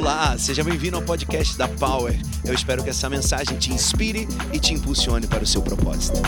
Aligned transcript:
Olá, 0.00 0.34
seja 0.38 0.64
bem-vindo 0.64 0.96
ao 0.96 1.02
podcast 1.02 1.58
da 1.58 1.68
Power. 1.68 2.18
Eu 2.42 2.54
espero 2.54 2.82
que 2.82 2.88
essa 2.88 3.06
mensagem 3.10 3.58
te 3.58 3.70
inspire 3.70 4.26
e 4.50 4.58
te 4.58 4.72
impulsione 4.72 5.26
para 5.26 5.44
o 5.44 5.46
seu 5.46 5.60
propósito. 5.60 6.22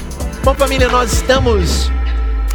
Bom, 0.45 0.55
família, 0.55 0.91
nós 0.91 1.15
estamos 1.15 1.91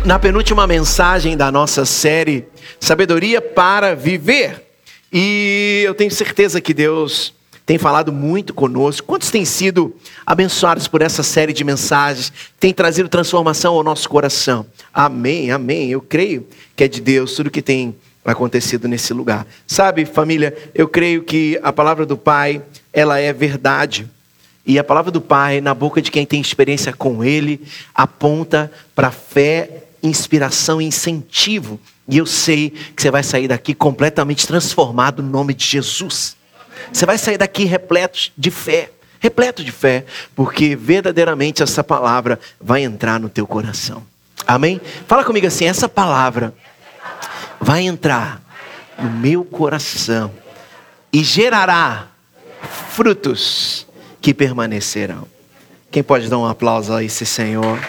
na 0.05 0.20
penúltima 0.20 0.68
mensagem 0.68 1.36
da 1.36 1.52
nossa 1.52 1.86
série 1.86 2.45
Sabedoria 2.80 3.41
para 3.41 3.95
Viver. 3.95 4.64
E 5.11 5.82
eu 5.88 5.95
tenho 5.95 6.11
certeza 6.11 6.61
que 6.61 6.71
Deus 6.71 7.34
tem 7.65 7.79
falado 7.79 8.13
muito 8.13 8.54
conosco. 8.54 9.07
Quantos 9.07 9.31
têm 9.31 9.43
sido 9.43 9.95
abençoados 10.23 10.88
por 10.88 11.02
essa 11.02 11.23
série 11.23 11.52
de 11.52 11.63
mensagens? 11.63 12.31
Tem 12.59 12.71
trazido 12.71 13.09
transformação 13.09 13.73
ao 13.73 13.84
nosso 13.84 14.07
coração? 14.07 14.68
Amém, 14.93 15.49
amém. 15.49 15.89
Eu 15.89 15.99
creio 15.99 16.45
que 16.75 16.84
é 16.84 16.88
de 16.88 17.02
Deus 17.02 17.34
tudo 17.34 17.49
que 17.49 17.63
tem 17.63 17.95
acontecido 18.34 18.88
nesse 18.88 19.14
lugar. 19.14 19.46
Sabe, 19.65 20.06
família, 20.06 20.56
eu 20.74 20.88
creio 20.88 21.24
que 21.24 21.60
a 21.64 21.71
palavra 21.71 22.06
do 22.06 22.18
Pai, 22.18 22.61
ela 22.92 23.20
é 23.20 23.32
verdade. 23.32 24.07
E 24.65 24.78
a 24.78 24.84
palavra 24.84 25.11
do 25.11 25.21
Pai, 25.21 25.61
na 25.61 25.74
boca 25.74 26.01
de 26.01 26.11
quem 26.11 26.25
tem 26.25 26.42
experiência 26.42 26.92
com 26.92 27.24
Ele, 27.24 27.61
aponta 27.96 28.71
para 28.93 29.11
fé, 29.11 29.84
inspiração 30.04 30.82
e 30.82 30.86
incentivo. 30.86 31.79
E 32.08 32.17
eu 32.17 32.25
sei 32.25 32.72
que 32.95 33.02
você 33.02 33.11
vai 33.11 33.23
sair 33.23 33.48
daqui 33.48 33.73
completamente 33.73 34.45
transformado 34.45 35.23
no 35.23 35.30
nome 35.30 35.53
de 35.53 35.66
Jesus. 35.66 36.36
Você 36.92 37.06
vai 37.06 37.17
sair 37.17 37.38
daqui 37.38 37.66
repleto 37.66 38.31
de 38.38 38.52
fé, 38.52 38.89
repleto 39.20 39.64
de 39.64 39.72
fé, 39.72 40.06
porque 40.36 40.75
verdadeiramente 40.75 41.64
essa 41.64 41.84
palavra 41.84 42.39
vai 42.59 42.84
entrar 42.84 43.20
no 43.20 43.30
teu 43.30 43.48
coração. 43.48 44.03
Amém? 44.45 44.80
Fala 45.08 45.23
comigo 45.23 45.48
assim: 45.48 45.66
essa 45.66 45.89
palavra 45.89 46.53
vai 47.59 47.84
entrar 47.84 48.42
no 48.97 49.09
meu 49.09 49.44
coração 49.44 50.31
e 51.12 51.23
gerará 51.23 52.08
frutos 52.92 53.86
que 54.22 54.34
permanecerão. 54.34 55.28
Quem 55.92 56.04
pode 56.04 56.30
dar 56.30 56.38
um 56.38 56.46
aplauso 56.46 56.94
a 56.94 57.04
esse 57.04 57.26
Senhor? 57.26 57.80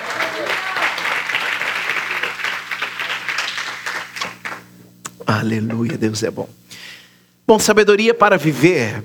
Aleluia, 5.27 5.98
Deus 5.98 6.23
é 6.23 6.31
bom. 6.31 6.48
Bom, 7.47 7.59
sabedoria 7.59 8.14
para 8.14 8.37
viver. 8.37 9.05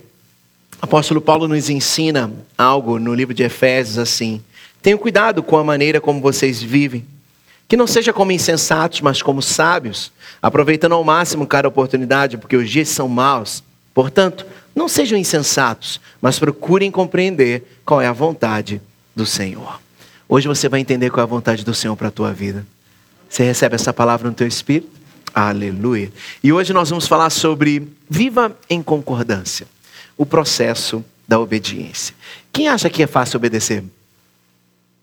Apóstolo 0.81 1.21
Paulo 1.21 1.47
nos 1.47 1.69
ensina 1.69 2.31
algo 2.57 2.99
no 2.99 3.13
livro 3.13 3.33
de 3.33 3.43
Efésios 3.43 3.97
assim: 3.97 4.43
Tenham 4.81 4.97
cuidado 4.97 5.41
com 5.41 5.57
a 5.57 5.63
maneira 5.63 6.01
como 6.01 6.21
vocês 6.21 6.61
vivem 6.61 7.05
que 7.73 7.77
não 7.77 7.87
seja 7.87 8.13
como 8.13 8.31
insensatos, 8.31 9.01
mas 9.01 9.23
como 9.23 9.41
sábios, 9.41 10.11
aproveitando 10.39 10.91
ao 10.91 11.03
máximo 11.03 11.47
cada 11.47 11.67
oportunidade, 11.67 12.37
porque 12.37 12.55
os 12.55 12.69
dias 12.69 12.87
são 12.87 13.07
maus. 13.07 13.63
Portanto, 13.95 14.45
não 14.75 14.87
sejam 14.87 15.17
insensatos, 15.17 15.99
mas 16.21 16.37
procurem 16.37 16.91
compreender 16.91 17.79
qual 17.83 17.99
é 17.99 18.05
a 18.05 18.13
vontade 18.13 18.79
do 19.15 19.25
Senhor. 19.25 19.81
Hoje 20.29 20.47
você 20.47 20.69
vai 20.69 20.81
entender 20.81 21.09
qual 21.09 21.21
é 21.21 21.23
a 21.23 21.25
vontade 21.25 21.65
do 21.65 21.73
Senhor 21.73 21.95
para 21.95 22.09
a 22.09 22.11
tua 22.11 22.31
vida. 22.31 22.63
Você 23.27 23.43
recebe 23.43 23.73
essa 23.73 23.91
palavra 23.91 24.29
no 24.29 24.35
teu 24.35 24.45
espírito? 24.45 24.91
Aleluia. 25.33 26.13
E 26.43 26.53
hoje 26.53 26.73
nós 26.73 26.91
vamos 26.91 27.07
falar 27.07 27.31
sobre 27.31 27.87
viva 28.07 28.55
em 28.69 28.83
concordância, 28.83 29.65
o 30.15 30.27
processo 30.27 31.03
da 31.27 31.39
obediência. 31.39 32.13
Quem 32.51 32.67
acha 32.67 32.87
que 32.87 33.01
é 33.01 33.07
fácil 33.07 33.37
obedecer? 33.37 33.83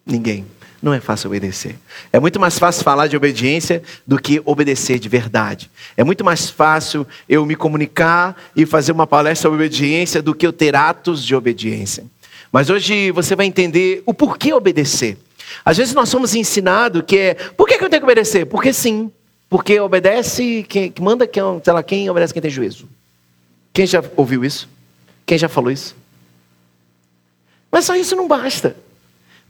Ninguém. 0.07 0.47
Não 0.83 0.95
é 0.95 1.01
fácil 1.01 1.29
obedecer. 1.29 1.77
É 2.11 2.19
muito 2.19 2.41
mais 2.41 2.59
fácil 2.59 2.83
falar 2.83 3.07
de 3.07 3.17
obediência 3.17 3.83
do 4.07 4.19
que 4.19 4.41
obedecer 4.47 4.99
de 4.99 5.09
verdade. 5.09 5.71
É 5.95 6.03
muito 6.03 6.25
mais 6.25 6.49
fácil 6.49 7.07
eu 7.29 7.45
me 7.45 7.55
comunicar 7.55 8.35
e 8.57 8.65
fazer 8.65 8.93
uma 8.93 9.07
palestra 9.07 9.51
sobre 9.51 9.57
obediência 9.57 10.23
do 10.23 10.35
que 10.35 10.47
eu 10.47 10.53
ter 10.53 10.75
atos 10.75 11.23
de 11.23 11.35
obediência. 11.35 12.05
Mas 12.51 12.71
hoje 12.71 13.11
você 13.11 13.37
vai 13.37 13.45
entender 13.45 14.03
o 14.07 14.15
porquê 14.15 14.55
obedecer. 14.55 15.19
Às 15.65 15.77
vezes 15.77 15.95
nós 15.95 16.09
somos 16.09 16.35
ensinados 16.35 17.03
que 17.07 17.19
é, 17.19 17.35
por 17.35 17.69
que, 17.69 17.75
eu 17.75 17.91
tenho 17.91 18.01
que 18.01 18.07
obedecer? 18.07 18.47
Porque 18.47 18.73
sim. 18.73 19.13
Porque 19.51 19.79
obedece 19.81 20.65
quem 20.69 20.93
manda 21.01 21.27
quem, 21.27 21.43
sei 21.63 21.73
lá, 21.73 21.83
quem 21.83 22.09
obedece 22.09 22.33
quem 22.33 22.41
tem 22.41 22.51
juízo. 22.51 22.89
Quem 23.73 23.87
já 23.87 24.03
ouviu 24.17 24.45
isso? 24.45 24.69
Quem 25.27 25.37
já 25.37 25.49
falou 25.49 25.71
isso? 25.71 25.95
Mas 27.71 27.85
só 27.85 27.95
isso 27.95 28.17
não 28.17 28.27
basta. 28.27 28.77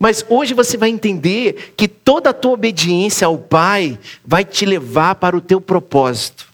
Mas 0.00 0.25
hoje 0.31 0.55
você 0.55 0.78
vai 0.78 0.88
entender 0.88 1.75
que 1.77 1.87
toda 1.87 2.31
a 2.31 2.33
tua 2.33 2.53
obediência 2.53 3.27
ao 3.27 3.37
Pai 3.37 3.99
vai 4.25 4.47
te 4.47 4.65
levar 4.65 5.16
para 5.16 5.37
o 5.37 5.43
teu 5.43 5.61
propósito. 5.61 6.49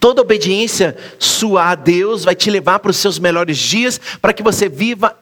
Toda 0.00 0.22
obediência 0.22 0.96
sua 1.20 1.70
a 1.70 1.74
Deus 1.76 2.24
vai 2.24 2.34
te 2.34 2.50
levar 2.50 2.80
para 2.80 2.90
os 2.90 2.96
seus 2.96 3.20
melhores 3.20 3.56
dias, 3.56 4.00
para 4.20 4.32
que 4.32 4.42
você 4.42 4.68
viva 4.68 5.16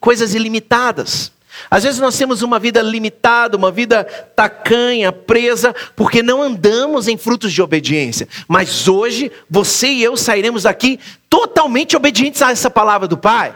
coisas 0.00 0.34
ilimitadas. 0.34 1.30
Às 1.70 1.84
vezes 1.84 2.00
nós 2.00 2.18
temos 2.18 2.42
uma 2.42 2.58
vida 2.58 2.82
limitada, 2.82 3.56
uma 3.56 3.70
vida 3.70 4.02
tacanha, 4.34 5.12
presa, 5.12 5.72
porque 5.94 6.24
não 6.24 6.42
andamos 6.42 7.06
em 7.06 7.16
frutos 7.16 7.52
de 7.52 7.62
obediência. 7.62 8.26
Mas 8.48 8.88
hoje, 8.88 9.30
você 9.48 9.86
e 9.86 10.02
eu 10.02 10.16
sairemos 10.16 10.64
daqui 10.64 10.98
totalmente 11.30 11.96
obedientes 11.96 12.42
a 12.42 12.50
essa 12.50 12.68
palavra 12.68 13.06
do 13.06 13.16
Pai. 13.16 13.54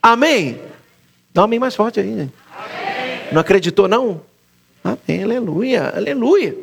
Amém? 0.00 0.60
Dá 1.34 1.42
um 1.42 1.44
amém 1.46 1.58
mais 1.58 1.74
forte 1.74 1.98
aí. 1.98 2.12
Amém. 2.12 2.30
Não 3.32 3.40
acreditou, 3.40 3.88
não? 3.88 4.20
Amém, 4.84 5.24
aleluia, 5.24 5.92
aleluia. 5.96 6.56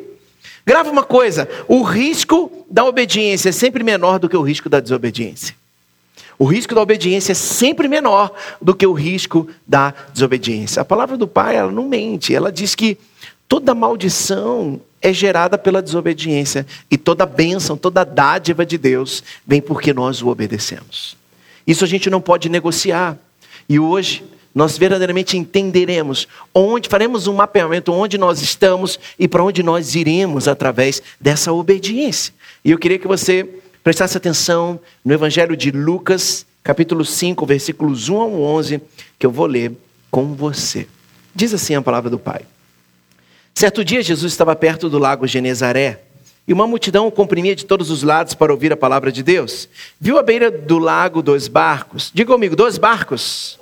Grava 0.65 0.89
uma 0.89 1.03
coisa: 1.03 1.49
o 1.67 1.83
risco 1.83 2.65
da 2.69 2.85
obediência 2.85 3.49
é 3.49 3.51
sempre 3.51 3.83
menor 3.83 4.17
do 4.17 4.29
que 4.29 4.37
o 4.37 4.41
risco 4.41 4.69
da 4.69 4.79
desobediência. 4.79 5.55
O 6.39 6.45
risco 6.45 6.73
da 6.73 6.81
obediência 6.81 7.33
é 7.33 7.35
sempre 7.35 7.87
menor 7.87 8.33
do 8.61 8.73
que 8.73 8.87
o 8.87 8.93
risco 8.93 9.47
da 9.67 9.93
desobediência. 10.13 10.81
A 10.81 10.85
palavra 10.85 11.17
do 11.17 11.27
Pai, 11.27 11.57
ela 11.57 11.71
não 11.71 11.88
mente. 11.88 12.33
Ela 12.33 12.51
diz 12.51 12.73
que 12.73 12.97
toda 13.47 13.75
maldição 13.75 14.79
é 15.01 15.11
gerada 15.11 15.57
pela 15.57 15.81
desobediência 15.81 16.65
e 16.89 16.97
toda 16.97 17.25
bênção, 17.25 17.75
toda 17.75 18.03
dádiva 18.03 18.65
de 18.65 18.77
Deus 18.77 19.23
vem 19.45 19.61
porque 19.61 19.93
nós 19.93 20.21
o 20.21 20.29
obedecemos. 20.29 21.17
Isso 21.67 21.83
a 21.83 21.88
gente 21.88 22.09
não 22.09 22.21
pode 22.21 22.49
negociar. 22.49 23.17
E 23.69 23.77
hoje 23.79 24.23
nós 24.53 24.78
verdadeiramente 24.78 25.38
entenderemos 25.38 26.28
onde, 26.53 26.89
faremos 26.89 27.28
um 27.28 27.34
mapeamento 27.34 27.91
onde 27.94 28.17
nós 28.17 28.41
estamos 28.41 29.00
e 29.17 29.28
para 29.28 29.44
onde 29.44 29.63
nós 29.63 29.95
iremos 29.95 30.47
através 30.47 31.01
dessa 31.19 31.53
obediência. 31.53 32.34
E 32.63 32.72
eu 32.72 32.78
queria 32.78 33.00
que 33.00 33.07
você 33.07 33.47
prestasse 33.84 34.17
atenção 34.17 34.79
no 35.03 35.13
Evangelho 35.13 35.56
de 35.56 35.72
Lucas, 35.72 36.45
capítulo 36.63 37.06
5, 37.06 37.45
versículos 37.45 38.09
1 38.09 38.17
ao 38.17 38.41
11, 38.41 38.81
que 39.17 39.25
eu 39.25 39.31
vou 39.31 39.45
ler 39.45 39.72
com 40.12 40.35
você. 40.35 40.88
Diz 41.33 41.53
assim 41.53 41.73
a 41.75 41.81
palavra 41.81 42.09
do 42.09 42.19
Pai. 42.19 42.41
Certo 43.53 43.83
dia, 43.83 44.01
Jesus 44.01 44.31
estava 44.33 44.56
perto 44.56 44.89
do 44.89 45.00
lago 45.00 45.25
Genezaré 45.25 46.01
e 46.47 46.53
uma 46.53 46.68
multidão 46.68 47.07
o 47.07 47.12
comprimia 47.12 47.56
de 47.56 47.66
todos 47.66 47.89
os 47.89 48.03
lados 48.03 48.33
para 48.33 48.51
ouvir 48.51 48.73
a 48.73 48.78
palavra 48.78 49.12
de 49.12 49.23
Deus. 49.23 49.69
Viu 50.00 50.18
à 50.18 50.23
beira 50.23 50.51
do 50.51 50.78
lago 50.78 51.22
dois 51.22 51.47
barcos. 51.47 52.12
Diga 52.13 52.33
comigo, 52.33 52.56
dois 52.56 52.78
barcos 52.78 53.60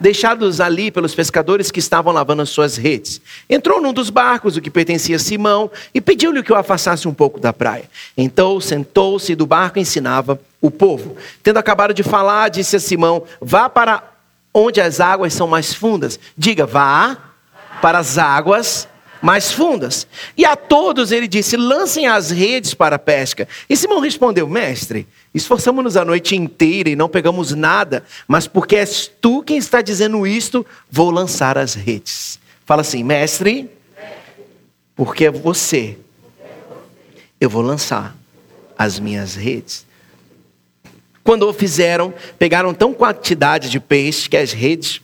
deixados 0.00 0.60
ali 0.60 0.90
pelos 0.90 1.14
pescadores 1.14 1.70
que 1.70 1.78
estavam 1.78 2.12
lavando 2.12 2.42
as 2.42 2.48
suas 2.48 2.76
redes. 2.76 3.20
Entrou 3.48 3.80
num 3.80 3.92
dos 3.92 4.08
barcos, 4.08 4.56
o 4.56 4.60
que 4.60 4.70
pertencia 4.70 5.16
a 5.16 5.18
Simão, 5.18 5.70
e 5.94 6.00
pediu-lhe 6.00 6.42
que 6.42 6.52
o 6.52 6.56
afastasse 6.56 7.06
um 7.06 7.14
pouco 7.14 7.38
da 7.38 7.52
praia. 7.52 7.84
Então 8.16 8.60
sentou-se 8.60 9.34
do 9.34 9.46
barco 9.46 9.78
e 9.78 9.82
ensinava 9.82 10.40
o 10.60 10.70
povo. 10.70 11.16
Tendo 11.42 11.58
acabado 11.58 11.92
de 11.92 12.02
falar, 12.02 12.48
disse 12.48 12.76
a 12.76 12.80
Simão: 12.80 13.24
Vá 13.40 13.68
para 13.68 14.02
onde 14.52 14.80
as 14.80 15.00
águas 15.00 15.34
são 15.34 15.46
mais 15.46 15.74
fundas. 15.74 16.18
Diga, 16.36 16.66
vá 16.66 17.16
para 17.80 17.98
as 17.98 18.18
águas 18.18 18.88
mais 19.20 19.52
fundas. 19.52 20.06
E 20.36 20.44
a 20.44 20.56
todos 20.56 21.12
ele 21.12 21.28
disse: 21.28 21.56
lancem 21.56 22.06
as 22.06 22.30
redes 22.30 22.74
para 22.74 22.96
a 22.96 22.98
pesca. 22.98 23.46
E 23.68 23.76
Simão 23.76 24.00
respondeu: 24.00 24.48
Mestre, 24.48 25.06
esforçamos-nos 25.34 25.96
a 25.96 26.04
noite 26.04 26.34
inteira 26.34 26.90
e 26.90 26.96
não 26.96 27.08
pegamos 27.08 27.52
nada, 27.52 28.04
mas 28.26 28.46
porque 28.46 28.76
és 28.76 29.10
tu 29.20 29.42
quem 29.42 29.58
está 29.58 29.80
dizendo 29.80 30.26
isto, 30.26 30.64
vou 30.90 31.10
lançar 31.10 31.56
as 31.58 31.74
redes. 31.74 32.38
Fala 32.64 32.82
assim, 32.82 33.02
mestre, 33.02 33.68
porque 34.94 35.24
é 35.24 35.30
você, 35.30 35.98
eu 37.40 37.50
vou 37.50 37.62
lançar 37.62 38.16
as 38.78 39.00
minhas 39.00 39.34
redes. 39.34 39.84
Quando 41.24 41.48
o 41.48 41.52
fizeram, 41.52 42.14
pegaram 42.38 42.72
tão 42.72 42.94
quantidade 42.94 43.68
de 43.70 43.78
peixe 43.78 44.28
que 44.28 44.36
as 44.36 44.52
redes 44.52 45.00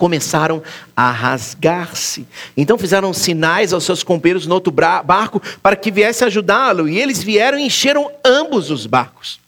começaram 0.00 0.62
a 0.96 1.10
rasgar-se. 1.10 2.26
Então 2.56 2.78
fizeram 2.78 3.12
sinais 3.12 3.74
aos 3.74 3.84
seus 3.84 4.02
companheiros 4.02 4.46
no 4.46 4.54
outro 4.54 4.72
barco 4.72 5.42
para 5.62 5.76
que 5.76 5.90
viesse 5.90 6.24
ajudá-lo, 6.24 6.88
e 6.88 6.98
eles 6.98 7.22
vieram 7.22 7.58
e 7.58 7.66
encheram 7.66 8.10
ambos 8.24 8.70
os 8.70 8.86
barcos, 8.86 9.38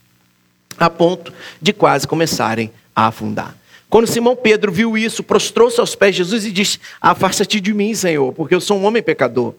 a 0.77 0.91
ponto 0.91 1.33
de 1.61 1.73
quase 1.73 2.07
começarem 2.07 2.71
a 2.95 3.07
afundar. 3.07 3.57
Quando 3.89 4.07
Simão 4.07 4.37
Pedro 4.37 4.71
viu 4.71 4.97
isso, 4.97 5.23
prostrou-se 5.23 5.81
aos 5.81 5.95
pés 5.95 6.15
de 6.15 6.19
Jesus 6.19 6.45
e 6.45 6.53
disse: 6.53 6.79
Afasta-te 7.01 7.59
de 7.59 7.73
mim, 7.73 7.95
Senhor, 7.95 8.33
porque 8.35 8.55
eu 8.55 8.61
sou 8.61 8.79
um 8.79 8.85
homem 8.85 9.03
pecador. 9.03 9.55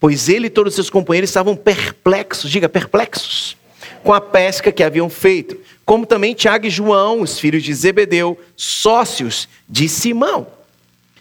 Pois 0.00 0.30
ele 0.30 0.46
e 0.46 0.50
todos 0.50 0.72
os 0.72 0.74
seus 0.76 0.88
companheiros 0.88 1.28
estavam 1.28 1.54
perplexos, 1.54 2.50
diga 2.50 2.70
perplexos, 2.70 3.54
com 4.02 4.12
a 4.12 4.20
pesca 4.20 4.72
que 4.72 4.82
haviam 4.82 5.08
feito, 5.08 5.56
como 5.84 6.06
também 6.06 6.34
Tiago 6.34 6.66
e 6.66 6.70
João, 6.70 7.22
os 7.22 7.38
filhos 7.38 7.62
de 7.62 7.72
Zebedeu, 7.74 8.38
sócios 8.56 9.48
de 9.68 9.88
Simão. 9.88 10.46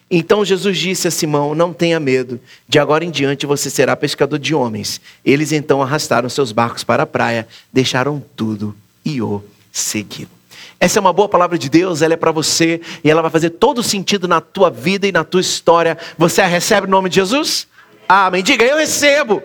Então 0.10 0.46
Jesus 0.46 0.78
disse 0.78 1.08
a 1.08 1.12
Simão: 1.12 1.54
Não 1.54 1.74
tenha 1.74 2.00
medo, 2.00 2.40
de 2.68 2.80
agora 2.80 3.04
em 3.04 3.12
diante 3.12 3.46
você 3.46 3.70
será 3.70 3.96
pescador 3.96 4.40
de 4.40 4.56
homens. 4.56 5.02
Eles 5.24 5.52
então 5.52 5.82
arrastaram 5.82 6.30
seus 6.30 6.52
barcos 6.52 6.84
para 6.84 7.04
a 7.04 7.08
praia, 7.08 7.48
deixaram 7.72 8.24
tudo 8.36 8.76
e 9.04 9.22
o 9.22 9.44
seguiram. 9.72 10.38
Essa 10.80 11.00
é 11.00 11.02
uma 11.02 11.12
boa 11.12 11.28
palavra 11.28 11.58
de 11.58 11.70
Deus, 11.70 12.02
ela 12.02 12.14
é 12.14 12.18
para 12.18 12.32
você 12.32 12.80
e 13.04 13.10
ela 13.10 13.22
vai 13.22 13.32
fazer 13.32 13.50
todo 13.52 13.82
sentido 13.82 14.28
na 14.28 14.40
tua 14.40 14.70
vida 14.70 15.08
e 15.08 15.12
na 15.12 15.24
tua 15.24 15.42
história. 15.42 15.98
Você 16.18 16.42
a 16.42 16.46
recebe 16.46 16.88
no 16.88 16.92
nome 16.92 17.10
de 17.10 17.16
Jesus? 17.16 17.68
Amém. 18.08 18.44
Diga, 18.44 18.64
eu 18.64 18.78
recebo 18.78 19.42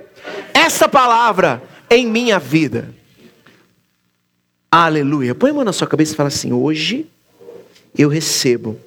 essa 0.52 0.88
palavra 0.88 1.62
em 1.88 2.06
minha 2.06 2.38
vida. 2.38 2.94
Aleluia. 4.74 5.34
Põe 5.34 5.50
a 5.50 5.52
mão 5.52 5.64
na 5.64 5.72
sua 5.74 5.86
cabeça 5.86 6.14
e 6.14 6.16
fala 6.16 6.28
assim: 6.28 6.50
hoje 6.50 7.04
eu 7.96 8.08
recebo 8.08 8.80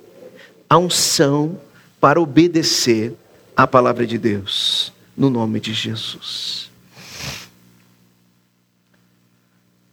a 0.67 0.79
unção 0.79 1.61
para 2.01 2.19
obedecer 2.19 3.13
à 3.55 3.67
palavra 3.67 4.07
de 4.07 4.17
Deus, 4.17 4.91
no 5.15 5.29
nome 5.29 5.59
de 5.59 5.75
Jesus. 5.75 6.71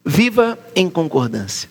Viva 0.03 0.59
em 0.75 0.89
concordância. 0.89 1.69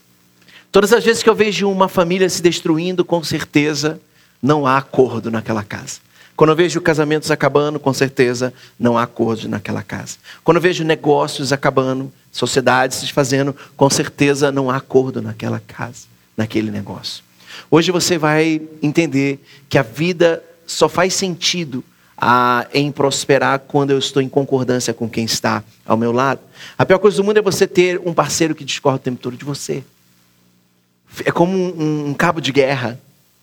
Todas 0.72 0.94
as 0.94 1.04
vezes 1.04 1.24
que 1.24 1.30
eu 1.30 1.34
vejo 1.34 1.68
uma 1.68 1.90
família 1.90 2.30
se 2.30 2.44
destruindo, 2.44 3.04
com 3.04 3.24
certeza 3.24 4.00
não 4.40 4.68
há 4.68 4.78
acordo 4.78 5.32
naquela 5.32 5.64
casa. 5.64 6.00
Quando 6.36 6.52
eu 6.52 6.56
vejo 6.56 6.82
casamentos 6.82 7.30
acabando, 7.30 7.80
com 7.80 7.94
certeza 7.94 8.54
não 8.80 8.98
há 8.98 9.04
acordo 9.04 9.48
naquela 9.48 9.84
casa. 9.84 10.18
Quando 10.44 10.58
eu 10.58 10.62
vejo 10.62 10.84
negócios 10.84 11.54
acabando, 11.54 12.12
sociedades 12.32 12.98
se 12.98 13.04
desfazendo, 13.04 13.56
com 13.76 13.90
certeza 13.90 14.52
não 14.52 14.70
há 14.70 14.78
acordo 14.78 15.22
naquela 15.22 15.60
casa, 15.60 16.08
naquele 16.36 16.72
negócio. 16.72 17.24
Hoje 17.70 17.92
você 17.92 18.18
vai 18.18 18.62
entender 18.82 19.44
que 19.70 19.78
a 19.78 19.84
vida 19.84 20.44
só 20.66 20.88
faz 20.88 21.14
sentido 21.14 21.84
a, 22.18 22.68
em 22.74 22.92
prosperar 22.92 23.60
quando 23.60 23.92
eu 23.92 23.98
estou 23.98 24.22
em 24.22 24.30
concordância 24.30 24.94
com 24.94 25.10
quem 25.10 25.26
está 25.26 25.64
ao 25.86 25.98
meu 25.98 26.12
lado. 26.12 26.40
A 26.78 26.86
pior 26.86 27.00
coisa 27.00 27.18
do 27.18 27.24
mundo 27.24 27.38
é 27.38 27.42
você 27.42 27.68
ter 27.68 28.00
um 28.06 28.14
parceiro 28.14 28.54
que 28.54 28.64
discorda 28.64 28.98
o 28.98 29.00
tempo 29.00 29.20
todo 29.20 29.36
de 29.36 29.44
você. 29.44 29.84
É 31.26 31.32
como 31.32 31.58
um, 31.58 32.10
um 32.10 32.14
cabo 32.14 32.40
de 32.40 32.52
guerra. 32.52 33.00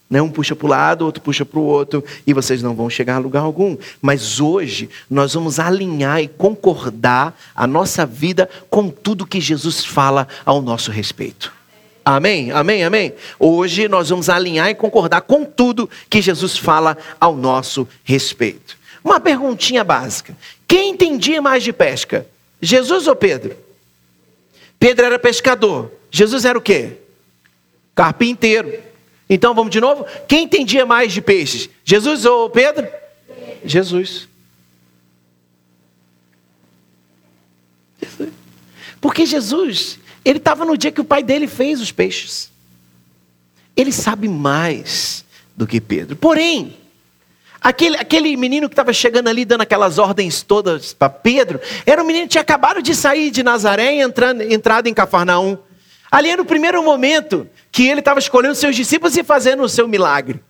Né? 0.08 0.22
Um 0.22 0.30
puxa 0.30 0.56
para 0.56 0.66
o 0.66 0.70
lado, 0.70 1.04
outro 1.04 1.22
puxa 1.22 1.44
para 1.44 1.58
o 1.58 1.64
outro, 1.64 2.02
e 2.26 2.32
vocês 2.32 2.62
não 2.62 2.74
vão 2.74 2.88
chegar 2.88 3.16
a 3.16 3.18
lugar 3.18 3.40
algum. 3.40 3.76
Mas 4.00 4.40
hoje 4.40 4.88
nós 5.10 5.34
vamos 5.34 5.58
alinhar 5.58 6.22
e 6.22 6.28
concordar 6.28 7.38
a 7.54 7.66
nossa 7.66 8.06
vida 8.06 8.48
com 8.70 8.88
tudo 8.88 9.26
que 9.26 9.40
Jesus 9.40 9.84
fala 9.84 10.26
ao 10.44 10.62
nosso 10.62 10.90
respeito. 10.90 11.52
Amém? 12.04 12.50
Amém? 12.52 12.84
Amém? 12.84 13.12
Hoje 13.38 13.86
nós 13.86 14.08
vamos 14.08 14.30
alinhar 14.30 14.70
e 14.70 14.74
concordar 14.74 15.20
com 15.20 15.44
tudo 15.44 15.90
que 16.08 16.22
Jesus 16.22 16.56
fala 16.56 16.96
ao 17.20 17.36
nosso 17.36 17.86
respeito. 18.02 18.78
Uma 19.04 19.20
perguntinha 19.20 19.84
básica: 19.84 20.34
quem 20.66 20.92
entendia 20.92 21.42
mais 21.42 21.62
de 21.62 21.72
pesca? 21.72 22.26
Jesus 22.62 23.06
ou 23.06 23.14
Pedro? 23.14 23.54
Pedro 24.78 25.04
era 25.04 25.18
pescador. 25.18 25.92
Jesus 26.10 26.46
era 26.46 26.56
o 26.56 26.62
quê? 26.62 26.92
Carpinteiro. 27.94 28.87
Então 29.28 29.54
vamos 29.54 29.70
de 29.70 29.80
novo? 29.80 30.06
Quem 30.26 30.44
entendia 30.44 30.86
mais 30.86 31.12
de 31.12 31.20
peixes? 31.20 31.68
Jesus 31.84 32.24
ou 32.24 32.48
Pedro? 32.48 32.88
Jesus. 33.64 34.28
Jesus. 38.00 38.30
Porque 39.00 39.26
Jesus, 39.26 39.98
ele 40.24 40.38
estava 40.38 40.64
no 40.64 40.76
dia 40.76 40.90
que 40.90 41.00
o 41.00 41.04
pai 41.04 41.22
dele 41.22 41.46
fez 41.46 41.80
os 41.80 41.92
peixes. 41.92 42.50
Ele 43.76 43.92
sabe 43.92 44.28
mais 44.28 45.24
do 45.56 45.66
que 45.66 45.80
Pedro. 45.80 46.16
Porém, 46.16 46.76
aquele, 47.60 47.96
aquele 47.96 48.36
menino 48.36 48.68
que 48.68 48.72
estava 48.72 48.92
chegando 48.92 49.28
ali, 49.28 49.44
dando 49.44 49.60
aquelas 49.60 49.98
ordens 49.98 50.42
todas 50.42 50.92
para 50.92 51.10
Pedro, 51.10 51.60
era 51.84 52.02
um 52.02 52.06
menino 52.06 52.24
que 52.24 52.32
tinha 52.32 52.42
acabado 52.42 52.82
de 52.82 52.94
sair 52.94 53.30
de 53.30 53.42
Nazaré 53.42 53.94
e 53.96 54.00
entrando, 54.00 54.42
entrado 54.42 54.86
em 54.88 54.94
Cafarnaum. 54.94 55.58
Ali 56.10 56.30
era 56.30 56.40
o 56.40 56.46
primeiro 56.46 56.82
momento 56.82 57.46
que 57.70 57.86
ele 57.86 58.00
estava 58.00 58.18
escolhendo 58.18 58.54
seus 58.54 58.74
discípulos 58.74 59.16
e 59.16 59.22
fazendo 59.22 59.62
o 59.62 59.68
seu 59.68 59.86
milagre. 59.86 60.40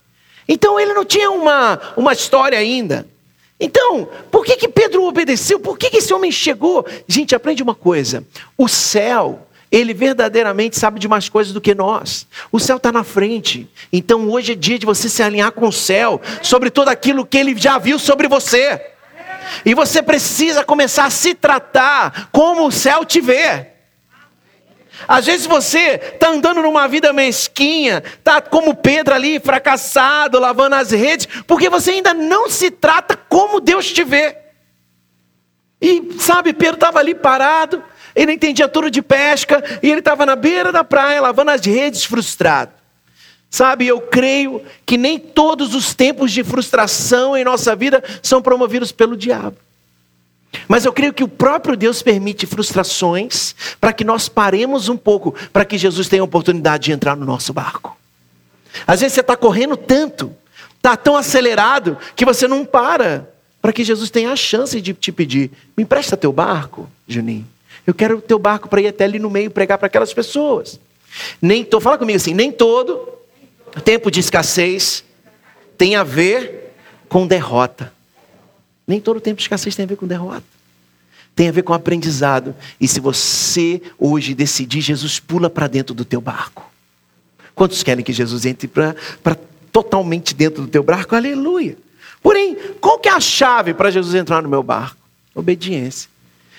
Então 0.49 0.81
ele 0.81 0.94
não 0.94 1.05
tinha 1.05 1.31
uma, 1.31 1.79
uma 1.97 2.12
história 2.12 2.59
ainda. 2.59 3.06
Então, 3.61 4.09
por 4.31 4.44
que, 4.44 4.56
que 4.56 4.69
Pedro 4.69 5.05
obedeceu? 5.05 5.59
Por 5.59 5.76
que, 5.76 5.91
que 5.91 5.97
esse 5.99 6.15
homem 6.15 6.31
chegou? 6.31 6.87
Gente, 7.06 7.35
aprende 7.35 7.62
uma 7.62 7.75
coisa: 7.75 8.25
o 8.56 8.69
céu, 8.69 9.47
ele 9.70 9.93
verdadeiramente 9.93 10.79
sabe 10.79 11.00
de 11.00 11.09
mais 11.09 11.29
coisas 11.29 11.53
do 11.53 11.61
que 11.61 11.75
nós. 11.75 12.26
O 12.53 12.61
céu 12.61 12.76
está 12.76 12.93
na 12.93 13.05
frente. 13.05 13.69
Então 13.93 14.31
hoje 14.31 14.53
é 14.53 14.55
dia 14.55 14.79
de 14.79 14.87
você 14.87 15.09
se 15.09 15.23
alinhar 15.23 15.53
com 15.53 15.69
o 15.69 15.73
céu 15.73 16.21
sobre 16.43 16.71
tudo 16.71 16.88
aquilo 16.88 17.26
que 17.26 17.37
ele 17.37 17.55
já 17.56 17.79
viu 17.79 17.99
sobre 17.99 18.29
você. 18.29 18.81
E 19.64 19.75
você 19.75 20.03
precisa 20.03 20.64
começar 20.64 21.06
a 21.06 21.11
se 21.11 21.35
tratar 21.35 22.29
como 22.31 22.67
o 22.67 22.73
céu 22.73 23.05
te 23.05 23.21
vê. 23.21 23.77
Às 25.06 25.27
vezes 25.27 25.47
você 25.47 26.00
está 26.15 26.31
andando 26.31 26.62
numa 26.62 26.89
vida 26.89 27.12
mesquinha, 27.12 28.03
está 28.19 28.41
como 28.41 28.75
Pedro 28.75 29.15
ali, 29.15 29.39
fracassado, 29.39 30.39
lavando 30.39 30.75
as 30.75 30.91
redes, 30.91 31.29
porque 31.47 31.69
você 31.69 31.93
ainda 31.93 32.12
não 32.12 32.49
se 32.49 32.71
trata 32.71 33.17
como 33.17 33.61
Deus 33.61 33.93
te 33.93 34.03
vê. 34.03 34.37
E 35.81 36.17
sabe, 36.19 36.53
Pedro 36.53 36.75
estava 36.75 36.99
ali 36.99 37.15
parado, 37.15 37.83
ele 38.15 38.33
entendia 38.33 38.67
tudo 38.67 38.91
de 38.91 39.00
pesca, 39.00 39.62
e 39.83 39.91
ele 39.91 40.00
estava 40.00 40.27
na 40.27 40.35
beira 40.35 40.73
da 40.73 40.83
praia, 40.83 41.21
lavando 41.21 41.53
as 41.53 41.65
redes, 41.65 42.05
frustrado. 42.05 42.73
Sabe, 43.50 43.87
eu 43.87 44.00
creio 44.00 44.62
que 44.85 44.99
nem 44.99 45.19
todos 45.19 45.75
os 45.75 45.95
tempos 45.95 46.33
de 46.33 46.45
frustração 46.45 47.37
em 47.37 47.45
nossa 47.45 47.75
vida 47.75 48.03
são 48.23 48.43
promovidos 48.43 48.93
pelo 48.93 49.17
diabo. 49.17 49.56
Mas 50.67 50.85
eu 50.85 50.93
creio 50.93 51.12
que 51.12 51.25
o 51.25 51.29
próprio 51.29 51.77
Deus 51.77 52.03
permite 52.03 52.47
frustrações 52.47 53.55
para 53.81 53.93
que 53.93 54.05
nós 54.05 54.29
paremos 54.29 54.89
um 54.89 54.97
pouco, 54.97 55.35
para 55.53 55.65
que 55.65 55.77
Jesus 55.77 56.09
tenha 56.09 56.23
a 56.23 56.25
oportunidade 56.25 56.85
de 56.85 56.93
entrar 56.93 57.17
no 57.17 57.27
nosso 57.27 57.53
barco. 57.53 57.97
Às 58.87 59.00
vezes 59.00 59.15
você 59.15 59.21
está 59.21 59.37
correndo 59.37 59.77
tanto, 59.77 60.35
está 60.77 60.97
tão 60.97 61.17
acelerado, 61.17 61.99
que 62.15 62.25
você 62.25 62.47
não 62.49 62.65
para, 62.65 63.29
para 63.61 63.73
que 63.73 63.85
Jesus 63.85 64.11
tenha 64.11 64.33
a 64.33 64.37
chance 64.37 64.81
de 64.81 64.95
te 64.95 65.12
pedir: 65.12 65.50
me 65.77 65.83
empresta 65.83 66.17
teu 66.17 66.33
barco, 66.33 66.89
Juninho. 67.06 67.47
Eu 67.87 67.95
quero 67.95 68.19
o 68.19 68.23
teu 68.23 68.38
barco 68.38 68.69
para 68.69 68.81
ir 68.81 68.88
até 68.88 69.05
ali 69.05 69.19
no 69.19 69.31
meio 69.31 69.50
pregar 69.50 69.78
para 69.78 69.87
aquelas 69.87 70.12
pessoas. 70.12 70.78
Nem 71.40 71.64
tô, 71.64 71.81
fala 71.81 71.97
comigo 71.99 72.17
assim, 72.17 72.35
nem 72.35 72.52
todo 72.52 73.09
tempo 73.85 74.11
de 74.11 74.21
escassez 74.21 75.05
tem 75.76 75.97
a 75.97 76.02
ver 76.02 76.75
com 77.09 77.26
derrota. 77.26 77.93
Nem 78.88 78.99
todo 78.99 79.21
tempo 79.21 79.37
de 79.37 79.42
escassez 79.42 79.76
tem 79.76 79.85
a 79.85 79.87
ver 79.87 79.97
com 79.97 80.07
derrota. 80.07 80.42
Tem 81.37 81.50
a 81.50 81.52
ver 81.52 81.62
com 81.62 81.75
aprendizado. 81.75 82.57
E 82.80 82.88
se 82.88 82.99
você 82.99 83.83
hoje 83.99 84.35
decidir, 84.35 84.80
Jesus 84.80 85.21
pula 85.21 85.50
para 85.50 85.66
dentro 85.66 85.95
do 85.95 86.07
teu 86.07 86.23
barco. 86.23 86.68
Quantos 87.54 87.83
querem 87.83 88.02
que 88.02 88.14
Jesus 88.14 88.47
entre 88.47 88.66
para 88.66 89.37
totalmente 89.71 90.35
dentro 90.35 90.62
do 90.62 90.68
teu 90.68 90.83
barco? 90.83 91.14
Aleluia. 91.14 91.76
Porém, 92.23 92.57
qual 92.80 92.99
que 92.99 93.09
é 93.09 93.12
a 93.12 93.21
chave 93.21 93.75
para 93.75 93.90
Jesus 93.90 94.14
entrar 94.14 94.42
no 94.42 94.49
meu 94.49 94.62
barco? 94.62 94.97
Obediência. 95.35 96.09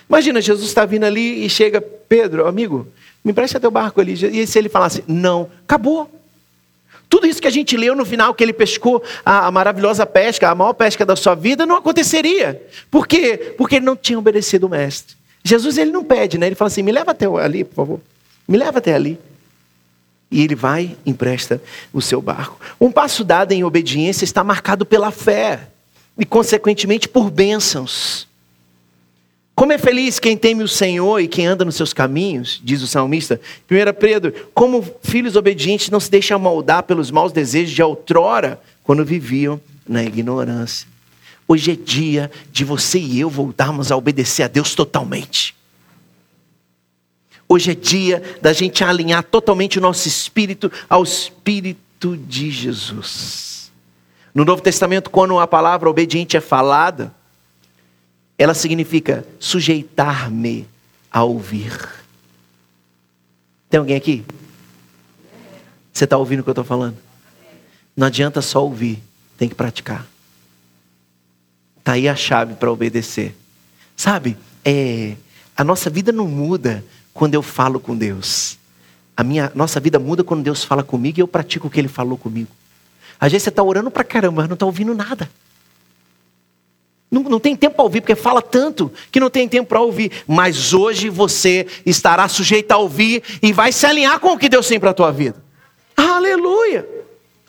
Imagina, 0.07 0.39
Jesus 0.39 0.67
está 0.67 0.85
vindo 0.85 1.05
ali 1.05 1.43
e 1.43 1.49
chega, 1.49 1.81
Pedro, 1.81 2.47
amigo, 2.47 2.87
me 3.23 3.31
empresta 3.31 3.59
teu 3.59 3.71
barco 3.71 3.99
ali. 3.99 4.13
E 4.13 4.45
se 4.45 4.57
ele 4.57 4.69
falasse, 4.69 5.03
não, 5.07 5.49
acabou. 5.63 6.18
Tudo 7.09 7.25
isso 7.25 7.41
que 7.41 7.47
a 7.47 7.51
gente 7.51 7.75
leu 7.75 7.95
no 7.95 8.05
final, 8.05 8.35
que 8.35 8.43
ele 8.43 8.53
pescou 8.53 9.03
a, 9.25 9.47
a, 9.47 9.51
maravilhosa 9.51 10.05
pesca, 10.05 10.47
a 10.47 10.53
maior 10.53 10.73
pesca 10.73 11.03
da 11.03 11.15
sua 11.15 11.33
vida, 11.33 11.65
não 11.65 11.75
aconteceria. 11.75 12.61
Por 12.91 13.07
quê? 13.07 13.55
Porque 13.57 13.77
ele 13.77 13.85
não 13.85 13.95
tinha 13.95 14.19
obedecido 14.19 14.67
o 14.67 14.69
mestre. 14.69 15.17
Jesus 15.43 15.79
ele 15.79 15.89
não 15.89 16.03
pede, 16.03 16.37
né? 16.37 16.45
Ele 16.45 16.55
fala 16.55 16.67
assim: 16.67 16.83
me 16.83 16.91
leva 16.91 17.11
até 17.11 17.25
ali, 17.25 17.63
por 17.63 17.75
favor. 17.75 17.99
Me 18.47 18.57
leva 18.57 18.77
até 18.77 18.93
ali. 18.93 19.19
E 20.31 20.43
ele 20.43 20.53
vai 20.53 20.95
empresta 21.03 21.59
o 21.91 22.01
seu 22.01 22.21
barco. 22.21 22.59
Um 22.79 22.91
passo 22.91 23.23
dado 23.23 23.51
em 23.51 23.63
obediência 23.63 24.23
está 24.23 24.43
marcado 24.43 24.85
pela 24.85 25.09
fé 25.09 25.61
e, 26.15 26.23
consequentemente, 26.25 27.09
por 27.09 27.31
bênçãos. 27.31 28.28
Como 29.59 29.73
é 29.73 29.77
feliz 29.77 30.19
quem 30.19 30.37
teme 30.37 30.63
o 30.63 30.69
Senhor 30.69 31.19
e 31.19 31.27
quem 31.27 31.45
anda 31.45 31.65
nos 31.65 31.75
seus 31.75 31.91
caminhos, 31.91 32.61
diz 32.63 32.81
o 32.81 32.87
salmista. 32.87 33.41
1 33.69 33.99
Pedro, 33.99 34.33
como 34.53 34.81
filhos 35.03 35.35
obedientes 35.35 35.89
não 35.89 35.99
se 35.99 36.09
deixam 36.09 36.39
moldar 36.39 36.83
pelos 36.83 37.11
maus 37.11 37.33
desejos 37.33 37.75
de 37.75 37.83
outrora, 37.83 38.61
quando 38.85 39.03
viviam 39.03 39.59
na 39.85 40.01
ignorância. 40.01 40.87
Hoje 41.45 41.73
é 41.73 41.75
dia 41.75 42.31
de 42.49 42.63
você 42.63 42.99
e 42.99 43.19
eu 43.19 43.29
voltarmos 43.29 43.91
a 43.91 43.97
obedecer 43.97 44.43
a 44.43 44.47
Deus 44.47 44.73
totalmente. 44.73 45.53
Hoje 47.45 47.71
é 47.71 47.75
dia 47.75 48.23
da 48.41 48.53
gente 48.53 48.81
alinhar 48.81 49.23
totalmente 49.23 49.77
o 49.77 49.81
nosso 49.81 50.07
espírito 50.07 50.71
ao 50.89 51.03
espírito 51.03 52.15
de 52.15 52.49
Jesus. 52.49 53.73
No 54.33 54.45
Novo 54.45 54.61
Testamento, 54.61 55.09
quando 55.09 55.37
a 55.37 55.45
palavra 55.45 55.89
obediente 55.89 56.37
é 56.37 56.39
falada, 56.39 57.13
ela 58.39 58.53
significa 58.53 59.27
sujeitar-me 59.37 60.65
a 61.11 61.23
ouvir. 61.23 61.77
Tem 63.69 63.77
alguém 63.77 63.97
aqui? 63.97 64.23
Você 65.91 66.05
está 66.05 66.17
ouvindo 66.17 66.39
o 66.39 66.43
que 66.43 66.49
eu 66.49 66.53
estou 66.53 66.63
falando? 66.63 66.97
Não 67.97 68.07
adianta 68.07 68.41
só 68.41 68.63
ouvir, 68.63 69.03
tem 69.37 69.49
que 69.49 69.55
praticar. 69.55 70.07
Está 71.79 71.91
aí 71.91 72.07
a 72.07 72.15
chave 72.15 72.53
para 72.53 72.71
obedecer. 72.71 73.35
Sabe, 73.97 74.37
é, 74.63 75.17
a 75.57 75.63
nossa 75.65 75.89
vida 75.89 76.13
não 76.13 76.25
muda 76.25 76.81
quando 77.13 77.33
eu 77.33 77.41
falo 77.41 77.77
com 77.77 77.93
Deus. 77.93 78.57
A 79.17 79.23
minha, 79.23 79.51
nossa 79.53 79.81
vida 79.81 79.99
muda 79.99 80.23
quando 80.23 80.43
Deus 80.43 80.63
fala 80.63 80.81
comigo 80.81 81.19
e 81.19 81.21
eu 81.21 81.27
pratico 81.27 81.67
o 81.67 81.69
que 81.69 81.77
Ele 81.77 81.89
falou 81.89 82.17
comigo. 82.17 82.49
Às 83.19 83.33
vezes 83.33 83.43
você 83.43 83.49
está 83.49 83.61
orando 83.61 83.91
para 83.91 84.05
caramba, 84.05 84.43
mas 84.43 84.47
não 84.47 84.53
está 84.53 84.65
ouvindo 84.65 84.95
nada. 84.95 85.29
Não, 87.11 87.23
não 87.23 87.39
tem 87.39 87.55
tempo 87.55 87.75
para 87.75 87.83
ouvir, 87.83 88.01
porque 88.01 88.15
fala 88.15 88.41
tanto 88.41 88.91
que 89.11 89.19
não 89.19 89.29
tem 89.29 89.47
tempo 89.47 89.69
para 89.69 89.81
ouvir. 89.81 90.11
Mas 90.27 90.73
hoje 90.73 91.09
você 91.09 91.65
estará 91.85 92.27
sujeito 92.27 92.71
a 92.71 92.77
ouvir 92.77 93.23
e 93.41 93.51
vai 93.51 93.71
se 93.71 93.85
alinhar 93.85 94.19
com 94.19 94.33
o 94.33 94.37
que 94.37 94.47
Deus 94.47 94.67
tem 94.67 94.79
para 94.79 94.91
a 94.91 94.93
tua 94.93 95.11
vida. 95.11 95.43
Aleluia! 95.97 96.87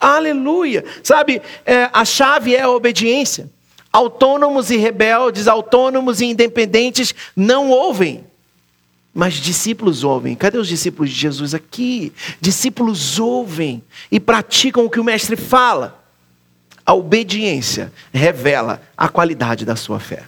Aleluia! 0.01 0.83
Sabe, 1.03 1.43
é, 1.67 1.91
a 1.93 2.05
chave 2.07 2.55
é 2.55 2.63
a 2.63 2.71
obediência. 2.71 3.51
Autônomos 3.93 4.71
e 4.71 4.77
rebeldes, 4.77 5.47
autônomos 5.47 6.21
e 6.21 6.27
independentes 6.27 7.15
não 7.37 7.71
ouvem. 7.71 8.25
Mas 9.13 9.35
discípulos 9.35 10.05
ouvem. 10.05 10.35
Cadê 10.37 10.57
os 10.57 10.69
discípulos 10.69 11.11
de 11.11 11.17
Jesus 11.17 11.53
aqui? 11.53 12.13
Discípulos 12.41 13.19
ouvem 13.19 13.83
e 14.11 14.19
praticam 14.19 14.87
o 14.87 14.91
que 14.91 15.01
o 15.01 15.05
mestre 15.05 15.37
fala. 15.37 16.00
A 16.91 16.93
obediência 16.93 17.93
revela 18.13 18.83
a 18.97 19.09
qualidade 19.09 19.65
da 19.65 19.77
sua 19.77 20.01
fé. 20.01 20.25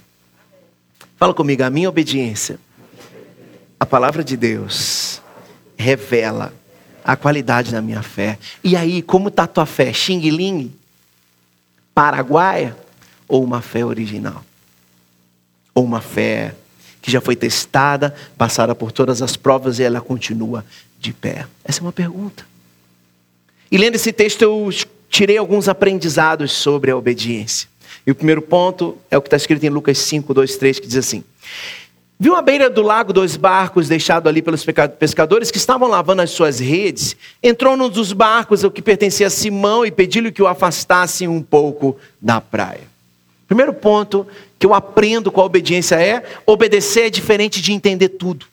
Fala 1.17 1.35
comigo, 1.35 1.65
a 1.65 1.71
minha 1.71 1.89
obediência, 1.89 2.57
a 3.81 3.85
palavra 3.85 4.23
de 4.23 4.37
Deus, 4.37 5.21
revela 5.77 6.55
a 7.05 7.17
qualidade 7.17 7.73
da 7.73 7.83
minha 7.83 8.01
fé. 8.01 8.39
E 8.63 8.77
aí, 8.77 9.03
como 9.03 9.27
está 9.27 9.43
a 9.43 9.47
tua 9.49 9.67
fé? 9.67 9.93
Xing 9.93 10.21
Ling? 10.31 10.73
Paraguaia? 11.93 12.77
Ou 13.27 13.43
uma 13.43 13.61
fé 13.61 13.85
original? 13.85 14.45
Ou 15.75 15.83
uma 15.83 16.01
fé 16.01 16.55
que 17.01 17.11
já 17.11 17.21
foi 17.21 17.35
testada, 17.35 18.15
passada 18.39 18.73
por 18.73 18.93
todas 18.93 19.21
as 19.21 19.35
provas 19.35 19.81
e 19.81 19.83
ela 19.83 20.01
continua 20.01 20.65
de 20.97 21.13
pé? 21.13 21.45
Essa 21.65 21.81
é 21.81 21.83
uma 21.83 21.93
pergunta. 21.93 22.47
E 23.69 23.77
lendo 23.77 23.97
esse 23.97 24.13
texto, 24.13 24.43
eu 24.43 24.71
tirei 25.13 25.37
alguns 25.37 25.69
aprendizados 25.69 26.53
sobre 26.53 26.91
a 26.91 26.97
obediência. 26.97 27.69
E 28.05 28.11
o 28.11 28.15
primeiro 28.15 28.41
ponto 28.41 28.97
é 29.11 29.19
o 29.19 29.23
que 29.23 29.29
está 29.29 29.37
escrito 29.37 29.63
em 29.65 29.69
Lucas 29.69 29.99
5, 29.99 30.33
2, 30.33 30.57
3, 30.57 30.81
que 30.81 30.87
diz 30.89 30.97
assim: 30.97 31.23
Viu 32.19 32.35
à 32.35 32.41
beira 32.41 32.71
do 32.71 32.83
lago 32.83 33.13
dois 33.13 33.37
barcos 33.37 33.89
deixados 33.89 34.27
ali 34.27 34.41
pelos 34.41 34.65
pescadores 34.99 35.51
que 35.51 35.59
estavam 35.59 35.89
lavando 35.89 36.23
as 36.23 36.31
suas 36.31 36.59
redes. 36.59 37.15
Entrou 37.43 37.77
num 37.77 37.91
dos 37.91 38.13
barcos, 38.13 38.65
o 38.65 38.71
que 38.71 38.81
pertencia 38.81 39.27
a 39.27 39.31
Simão, 39.31 39.85
e 39.85 39.91
pediu-lhe 39.91 40.33
que 40.33 40.43
o 40.43 40.49
afastasse 40.49 41.29
um 41.29 41.43
pouco 41.43 41.97
da 42.21 42.41
praia. 42.41 42.91
Primeiro 43.47 43.75
ponto 43.75 44.27
que 44.59 44.65
eu 44.65 44.73
aprendo 44.73 45.31
com 45.31 45.43
a 45.43 45.45
obediência 45.45 45.97
é: 45.97 46.25
obedecer 46.47 47.07
é 47.07 47.11
diferente 47.11 47.61
de 47.61 47.73
entender 47.73 48.09
tudo. 48.09 48.47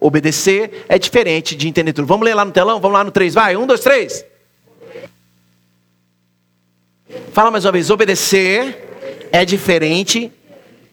Obedecer 0.00 0.86
é 0.88 0.98
diferente 0.98 1.54
de 1.54 1.68
entender 1.68 1.92
tudo. 1.92 2.06
Vamos 2.06 2.24
ler 2.24 2.34
lá 2.34 2.44
no 2.44 2.52
telão? 2.52 2.80
Vamos 2.80 2.96
lá 2.96 3.04
no 3.04 3.10
3, 3.10 3.34
vai. 3.34 3.56
Um, 3.56 3.66
dois, 3.66 3.80
três. 3.80 4.24
Fala 7.32 7.50
mais 7.50 7.64
uma 7.64 7.72
vez: 7.72 7.90
obedecer 7.90 9.28
é 9.32 9.44
diferente 9.44 10.32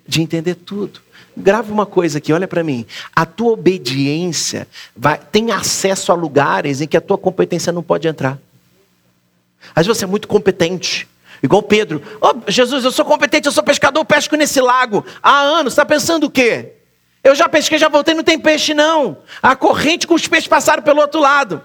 de 0.07 0.21
entender 0.21 0.55
tudo. 0.55 1.01
Grava 1.37 1.71
uma 1.71 1.85
coisa 1.85 2.19
aqui, 2.19 2.31
olha 2.31 2.47
para 2.47 2.63
mim. 2.63 2.85
A 3.13 3.25
tua 3.25 3.51
obediência 3.51 4.67
vai, 4.95 5.17
tem 5.17 5.51
acesso 5.51 6.11
a 6.11 6.15
lugares 6.15 6.79
em 6.79 6.87
que 6.87 6.95
a 6.95 7.01
tua 7.01 7.17
competência 7.17 7.73
não 7.73 7.83
pode 7.83 8.07
entrar. 8.07 8.39
Às 9.75 9.85
vezes 9.85 9.99
você 9.99 10.05
é 10.05 10.07
muito 10.07 10.27
competente. 10.27 11.07
Igual 11.43 11.61
Pedro. 11.61 12.01
Oh, 12.21 12.49
Jesus, 12.49 12.85
eu 12.85 12.91
sou 12.91 13.03
competente, 13.03 13.47
eu 13.47 13.51
sou 13.51 13.63
pescador, 13.63 13.99
eu 13.99 14.05
pesco 14.05 14.35
nesse 14.37 14.61
lago 14.61 15.05
há 15.21 15.41
anos. 15.41 15.73
Está 15.73 15.85
pensando 15.85 16.27
o 16.27 16.29
quê? 16.29 16.71
Eu 17.21 17.35
já 17.35 17.49
pesquei, 17.49 17.77
já 17.77 17.89
voltei, 17.89 18.13
não 18.13 18.23
tem 18.23 18.39
peixe 18.39 18.73
não. 18.73 19.17
A 19.41 19.55
corrente 19.55 20.07
com 20.07 20.13
os 20.13 20.27
peixes 20.27 20.47
passaram 20.47 20.81
pelo 20.81 21.01
outro 21.01 21.19
lado. 21.19 21.61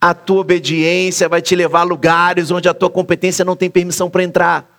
A 0.00 0.14
tua 0.14 0.40
obediência 0.40 1.28
vai 1.28 1.42
te 1.42 1.56
levar 1.56 1.80
a 1.80 1.84
lugares 1.84 2.50
onde 2.50 2.68
a 2.68 2.74
tua 2.74 2.88
competência 2.88 3.44
não 3.44 3.56
tem 3.56 3.68
permissão 3.68 4.08
para 4.08 4.22
entrar. 4.22 4.78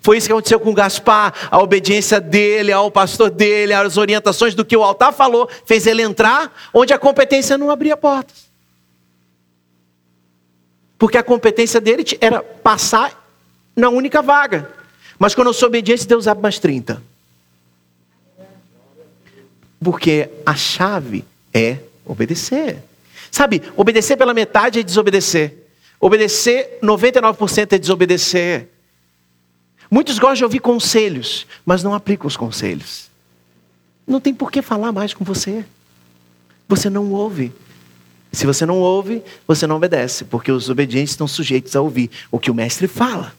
Foi 0.00 0.18
isso 0.18 0.26
que 0.26 0.32
aconteceu 0.32 0.60
com 0.60 0.74
Gaspar. 0.74 1.32
A 1.50 1.58
obediência 1.58 2.20
dele 2.20 2.72
ao 2.72 2.90
pastor 2.90 3.30
dele, 3.30 3.72
as 3.72 3.96
orientações 3.96 4.54
do 4.54 4.64
que 4.64 4.76
o 4.76 4.82
altar 4.82 5.12
falou, 5.12 5.48
fez 5.64 5.86
ele 5.86 6.02
entrar 6.02 6.52
onde 6.72 6.92
a 6.92 6.98
competência 6.98 7.56
não 7.56 7.70
abria 7.70 7.96
portas. 7.96 8.46
Porque 10.98 11.18
a 11.18 11.22
competência 11.22 11.80
dele 11.80 12.04
era 12.20 12.42
passar 12.42 13.26
na 13.74 13.88
única 13.88 14.22
vaga. 14.22 14.70
Mas 15.18 15.34
quando 15.34 15.48
eu 15.48 15.54
sou 15.54 15.68
obediente, 15.68 16.06
Deus 16.06 16.26
abre 16.26 16.42
mais 16.42 16.58
30. 16.58 17.02
Porque 19.82 20.28
a 20.44 20.54
chave 20.54 21.24
é 21.52 21.78
obedecer. 22.04 22.82
Sabe, 23.36 23.62
obedecer 23.76 24.16
pela 24.16 24.32
metade 24.32 24.80
é 24.80 24.82
desobedecer. 24.82 25.68
Obedecer 26.00 26.78
99% 26.82 27.70
é 27.74 27.78
desobedecer. 27.78 28.70
Muitos 29.90 30.18
gostam 30.18 30.36
de 30.36 30.44
ouvir 30.44 30.60
conselhos, 30.60 31.46
mas 31.62 31.82
não 31.82 31.92
aplicam 31.92 32.26
os 32.26 32.34
conselhos. 32.34 33.10
Não 34.06 34.22
tem 34.22 34.32
por 34.32 34.50
que 34.50 34.62
falar 34.62 34.90
mais 34.90 35.12
com 35.12 35.22
você. 35.22 35.66
Você 36.66 36.88
não 36.88 37.12
ouve. 37.12 37.52
Se 38.32 38.46
você 38.46 38.64
não 38.64 38.78
ouve, 38.78 39.22
você 39.46 39.66
não 39.66 39.76
obedece, 39.76 40.24
porque 40.24 40.50
os 40.50 40.70
obedientes 40.70 41.10
estão 41.10 41.28
sujeitos 41.28 41.76
a 41.76 41.82
ouvir 41.82 42.10
o 42.30 42.38
que 42.38 42.50
o 42.50 42.54
mestre 42.54 42.88
fala. 42.88 43.34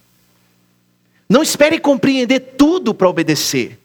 Não 1.27 1.41
espere 1.41 1.79
compreender 1.79 2.39
tudo 2.55 2.93
para 2.93 3.09
obedecer. 3.09 3.79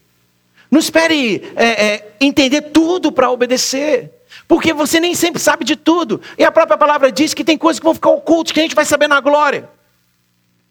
Não 0.70 0.78
espere 0.78 1.42
é, 1.56 1.86
é, 1.86 2.12
entender 2.20 2.60
tudo 2.60 3.10
para 3.10 3.30
obedecer. 3.30 4.12
Porque 4.52 4.74
você 4.74 5.00
nem 5.00 5.14
sempre 5.14 5.40
sabe 5.40 5.64
de 5.64 5.76
tudo. 5.76 6.20
E 6.36 6.44
a 6.44 6.52
própria 6.52 6.76
palavra 6.76 7.10
diz 7.10 7.32
que 7.32 7.42
tem 7.42 7.56
coisas 7.56 7.80
que 7.80 7.84
vão 7.84 7.94
ficar 7.94 8.10
ocultas, 8.10 8.52
que 8.52 8.60
a 8.60 8.62
gente 8.62 8.74
vai 8.74 8.84
saber 8.84 9.08
na 9.08 9.18
glória. 9.18 9.66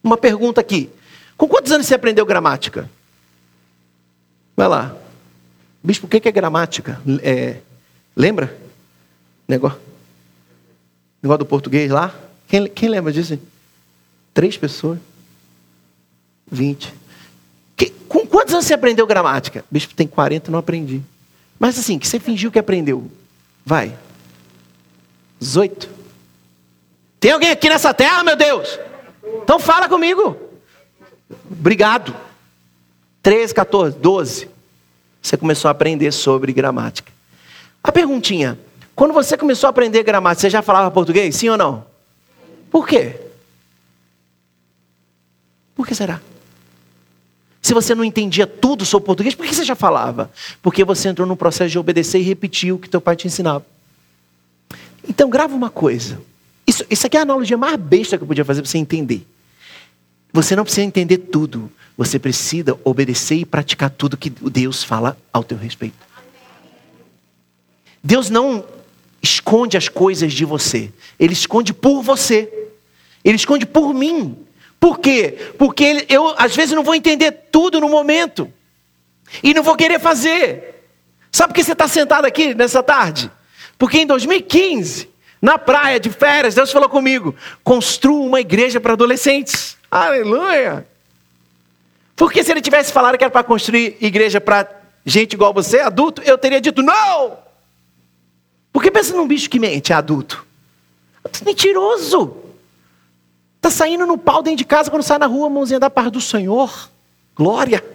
Uma 0.04 0.16
pergunta 0.16 0.62
aqui. 0.62 0.88
Com 1.36 1.48
quantos 1.48 1.72
anos 1.72 1.88
você 1.88 1.96
aprendeu 1.96 2.24
gramática? 2.24 2.88
Vai 4.56 4.68
lá. 4.68 4.96
Bispo, 5.84 6.06
o 6.06 6.08
que 6.08 6.28
é 6.30 6.32
gramática? 6.32 7.02
É, 7.24 7.58
lembra? 8.16 8.56
Negócio. 9.48 9.80
Negócio 11.20 11.40
do 11.40 11.48
português 11.48 11.90
lá? 11.90 12.14
Quem, 12.48 12.68
quem 12.68 12.88
lembra 12.88 13.12
disso? 13.12 13.40
Três 14.32 14.56
pessoas? 14.58 15.00
Vinte. 16.46 16.94
Que, 17.76 17.90
com 17.90 18.28
quantos 18.28 18.54
anos 18.54 18.68
você 18.68 18.76
aprendeu 18.76 19.08
gramática? 19.08 19.66
Bispo, 19.72 19.96
tem 19.96 20.06
40, 20.06 20.52
não 20.52 20.60
aprendi. 20.60 21.02
Mas 21.58 21.80
assim, 21.80 21.98
que 21.98 22.08
você 22.08 22.20
fingiu 22.20 22.52
que 22.52 22.60
aprendeu. 22.60 23.10
Vai. 23.66 23.98
18. 25.40 25.90
Tem 27.20 27.32
alguém 27.32 27.52
aqui 27.52 27.70
nessa 27.70 27.94
terra, 27.94 28.24
meu 28.24 28.36
Deus? 28.36 28.80
Então 29.44 29.60
fala 29.60 29.88
comigo. 29.88 30.38
Obrigado. 31.50 32.16
13, 33.22 33.54
14, 33.54 33.98
12. 33.98 34.50
Você 35.22 35.38
começou 35.38 35.70
a 35.70 35.72
aprender 35.72 36.12
sobre 36.12 36.52
gramática. 36.52 37.12
A 37.84 37.92
perguntinha: 37.92 38.58
quando 38.96 39.14
você 39.14 39.38
começou 39.38 39.68
a 39.68 39.70
aprender 39.70 40.04
gramática, 40.04 40.42
você 40.42 40.50
já 40.50 40.62
falava 40.62 40.90
português? 40.92 41.36
Sim 41.36 41.50
ou 41.50 41.58
não? 41.58 41.86
Por 42.72 42.88
quê? 42.88 43.20
Por 45.76 45.86
que 45.86 45.94
será? 45.94 46.22
Se 47.62 47.74
você 47.74 47.94
não 47.94 48.04
entendia 48.04 48.48
tudo 48.48 48.86
sobre 48.86 49.06
português, 49.06 49.36
por 49.36 49.46
que 49.46 49.54
você 49.54 49.64
já 49.64 49.76
falava? 49.76 50.32
Porque 50.62 50.84
você 50.84 51.10
entrou 51.10 51.28
num 51.28 51.36
processo 51.36 51.70
de 51.70 51.78
obedecer 51.78 52.20
e 52.20 52.24
repetir 52.24 52.74
o 52.74 52.80
que 52.80 52.90
teu 52.90 53.00
pai 53.00 53.16
te 53.16 53.28
ensinava. 53.28 53.66
Então, 55.08 55.30
grava 55.30 55.54
uma 55.54 55.70
coisa. 55.70 56.20
Isso, 56.66 56.84
isso 56.90 57.06
aqui 57.06 57.18
é 57.18 57.20
a 57.20 57.24
analogia 57.24 57.58
mais 57.58 57.76
besta 57.76 58.18
que 58.18 58.24
eu 58.24 58.28
podia 58.28 58.46
fazer 58.46 58.62
para 58.62 58.70
você 58.70 58.78
entender. 58.78 59.28
Você 60.34 60.56
não 60.56 60.64
precisa 60.64 60.86
entender 60.86 61.18
tudo. 61.18 61.72
Você 61.98 62.18
precisa 62.18 62.78
obedecer 62.84 63.36
e 63.36 63.46
praticar 63.46 63.90
tudo 63.90 64.18
que 64.18 64.30
Deus 64.30 64.84
fala 64.84 65.16
ao 65.32 65.44
teu 65.44 65.58
respeito. 65.58 65.98
Deus 68.04 68.30
não 68.30 68.66
esconde 69.22 69.78
as 69.78 69.88
coisas 69.88 70.34
de 70.34 70.46
você. 70.46 70.92
Ele 71.20 71.34
esconde 71.34 71.74
por 71.74 72.02
você. 72.02 72.70
Ele 73.24 73.36
esconde 73.36 73.66
por 73.68 73.94
mim. 73.94 74.36
Por 74.82 74.98
quê? 74.98 75.38
Porque 75.60 76.08
eu, 76.10 76.34
às 76.40 76.56
vezes, 76.56 76.74
não 76.74 76.84
vou 76.84 76.96
entender 76.96 77.32
tudo 77.52 77.80
no 77.80 77.88
momento. 77.88 78.52
E 79.44 79.54
não 79.54 79.62
vou 79.62 79.76
querer 79.76 80.00
fazer. 80.00 80.88
Sabe 81.32 81.54
por 81.54 81.56
que 81.58 81.64
você 81.64 81.74
está 81.74 81.88
sentado 81.88 82.26
aqui 82.26 82.56
nessa 82.56 82.82
tarde? 82.82 83.32
Porque 83.78 84.00
em 84.00 84.08
2015, 84.08 85.08
na 85.40 85.60
praia 85.60 86.00
de 86.00 86.10
férias, 86.10 86.56
Deus 86.56 86.72
falou 86.72 86.90
comigo: 86.90 87.36
construa 87.64 88.26
uma 88.26 88.42
igreja 88.42 88.82
para 88.82 88.94
adolescentes. 88.94 89.78
Aleluia! 89.90 90.88
Porque 92.16 92.44
se 92.44 92.50
ele 92.50 92.60
tivesse 92.60 92.92
falado 92.92 93.20
que 93.20 93.24
era 93.24 93.32
para 93.32 93.44
construir 93.44 93.98
igreja 94.02 94.42
para 94.42 94.68
gente 95.06 95.34
igual 95.34 95.54
você, 95.54 95.80
adulto, 95.80 96.24
eu 96.24 96.40
teria 96.40 96.60
dito 96.60 96.82
não! 96.82 97.38
Porque 98.74 98.90
pensa 98.90 99.16
num 99.16 99.28
bicho 99.28 99.48
que 99.48 99.60
mente, 99.60 99.94
é 99.94 99.96
adulto. 99.96 100.44
Mentiroso. 101.46 102.41
Está 103.62 103.70
saindo 103.70 104.08
no 104.08 104.18
pau 104.18 104.42
dentro 104.42 104.58
de 104.58 104.66
casa, 104.66 104.90
quando 104.90 105.04
sai 105.04 105.20
na 105.20 105.28
rua, 105.28 105.48
mãozinha 105.48 105.80
da 105.80 105.88
paz 105.88 106.10
do 106.10 106.20
Senhor. 106.20 106.90
Glória. 107.36 107.86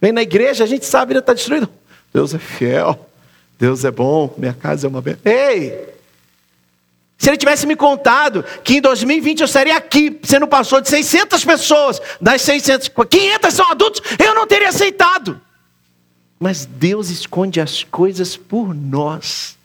Vem 0.00 0.10
na 0.10 0.22
igreja, 0.22 0.64
a 0.64 0.66
gente 0.66 0.86
sabe, 0.86 1.02
a 1.02 1.06
vida 1.08 1.18
está 1.18 1.34
destruída. 1.34 1.68
Deus 2.14 2.32
é 2.32 2.38
fiel. 2.38 3.10
Deus 3.58 3.84
é 3.84 3.90
bom. 3.90 4.32
Minha 4.38 4.54
casa 4.54 4.86
é 4.86 4.88
uma 4.88 5.02
benção. 5.02 5.20
Ei! 5.30 5.92
Se 7.18 7.28
ele 7.28 7.36
tivesse 7.36 7.66
me 7.66 7.76
contado 7.76 8.42
que 8.64 8.78
em 8.78 8.80
2020 8.80 9.40
eu 9.40 9.44
estaria 9.44 9.76
aqui, 9.76 10.18
sendo 10.22 10.48
pastor 10.48 10.80
de 10.80 10.88
600 10.88 11.44
pessoas, 11.44 12.00
das 12.18 12.40
600, 12.40 12.88
500 12.88 13.54
são 13.54 13.70
adultos, 13.70 14.00
eu 14.18 14.34
não 14.34 14.46
teria 14.46 14.70
aceitado. 14.70 15.38
Mas 16.40 16.64
Deus 16.64 17.10
esconde 17.10 17.60
as 17.60 17.84
coisas 17.84 18.34
por 18.34 18.74
nós, 18.74 19.58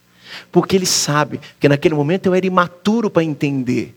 porque 0.52 0.76
Ele 0.76 0.86
sabe 0.86 1.40
que 1.58 1.70
naquele 1.70 1.96
momento 1.96 2.26
eu 2.26 2.36
era 2.36 2.46
imaturo 2.46 3.10
para 3.10 3.24
entender. 3.24 3.97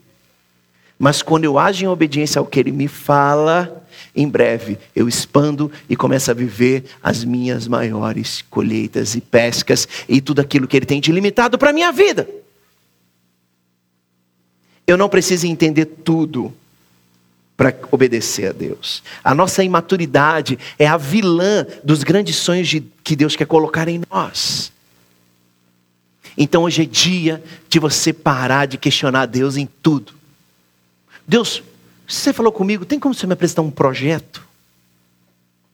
Mas 1.01 1.23
quando 1.23 1.45
eu 1.45 1.57
ajo 1.57 1.83
em 1.83 1.87
obediência 1.87 2.37
ao 2.37 2.45
que 2.45 2.59
Ele 2.59 2.71
me 2.71 2.87
fala, 2.87 3.83
em 4.15 4.29
breve 4.29 4.77
eu 4.95 5.07
expando 5.07 5.71
e 5.89 5.95
começo 5.95 6.29
a 6.29 6.33
viver 6.35 6.83
as 7.01 7.23
minhas 7.23 7.67
maiores 7.67 8.43
colheitas 8.51 9.15
e 9.15 9.19
pescas 9.19 9.87
e 10.07 10.21
tudo 10.21 10.41
aquilo 10.41 10.67
que 10.67 10.77
Ele 10.77 10.85
tem 10.85 11.01
de 11.01 11.11
limitado 11.11 11.57
para 11.57 11.71
a 11.71 11.73
minha 11.73 11.91
vida. 11.91 12.29
Eu 14.85 14.95
não 14.95 15.09
preciso 15.09 15.47
entender 15.47 15.85
tudo 15.85 16.53
para 17.57 17.73
obedecer 17.89 18.49
a 18.49 18.51
Deus. 18.51 19.01
A 19.23 19.33
nossa 19.33 19.63
imaturidade 19.63 20.59
é 20.77 20.85
a 20.85 20.97
vilã 20.97 21.65
dos 21.83 22.03
grandes 22.03 22.35
sonhos 22.35 22.67
de, 22.67 22.79
que 23.03 23.15
Deus 23.15 23.35
quer 23.35 23.47
colocar 23.47 23.87
em 23.87 24.03
nós. 24.07 24.71
Então 26.37 26.61
hoje 26.61 26.83
é 26.83 26.85
dia 26.85 27.43
de 27.67 27.79
você 27.79 28.13
parar 28.13 28.67
de 28.67 28.77
questionar 28.77 29.25
Deus 29.25 29.57
em 29.57 29.67
tudo. 29.81 30.20
Deus, 31.31 31.63
você 32.05 32.33
falou 32.33 32.51
comigo, 32.51 32.83
tem 32.83 32.99
como 32.99 33.15
você 33.15 33.25
me 33.25 33.31
apresentar 33.31 33.61
um 33.61 33.71
projeto? 33.71 34.45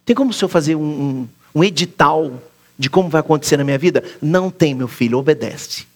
Tem 0.05 0.15
como 0.15 0.29
o 0.29 0.33
senhor 0.33 0.49
fazer 0.49 0.75
um, 0.75 0.83
um, 0.83 1.27
um 1.55 1.63
edital 1.63 2.31
de 2.77 2.91
como 2.91 3.09
vai 3.09 3.21
acontecer 3.21 3.57
na 3.57 3.63
minha 3.63 3.79
vida? 3.79 4.03
Não 4.21 4.51
tem, 4.51 4.75
meu 4.75 4.87
filho, 4.87 5.17
obedece. 5.17 5.87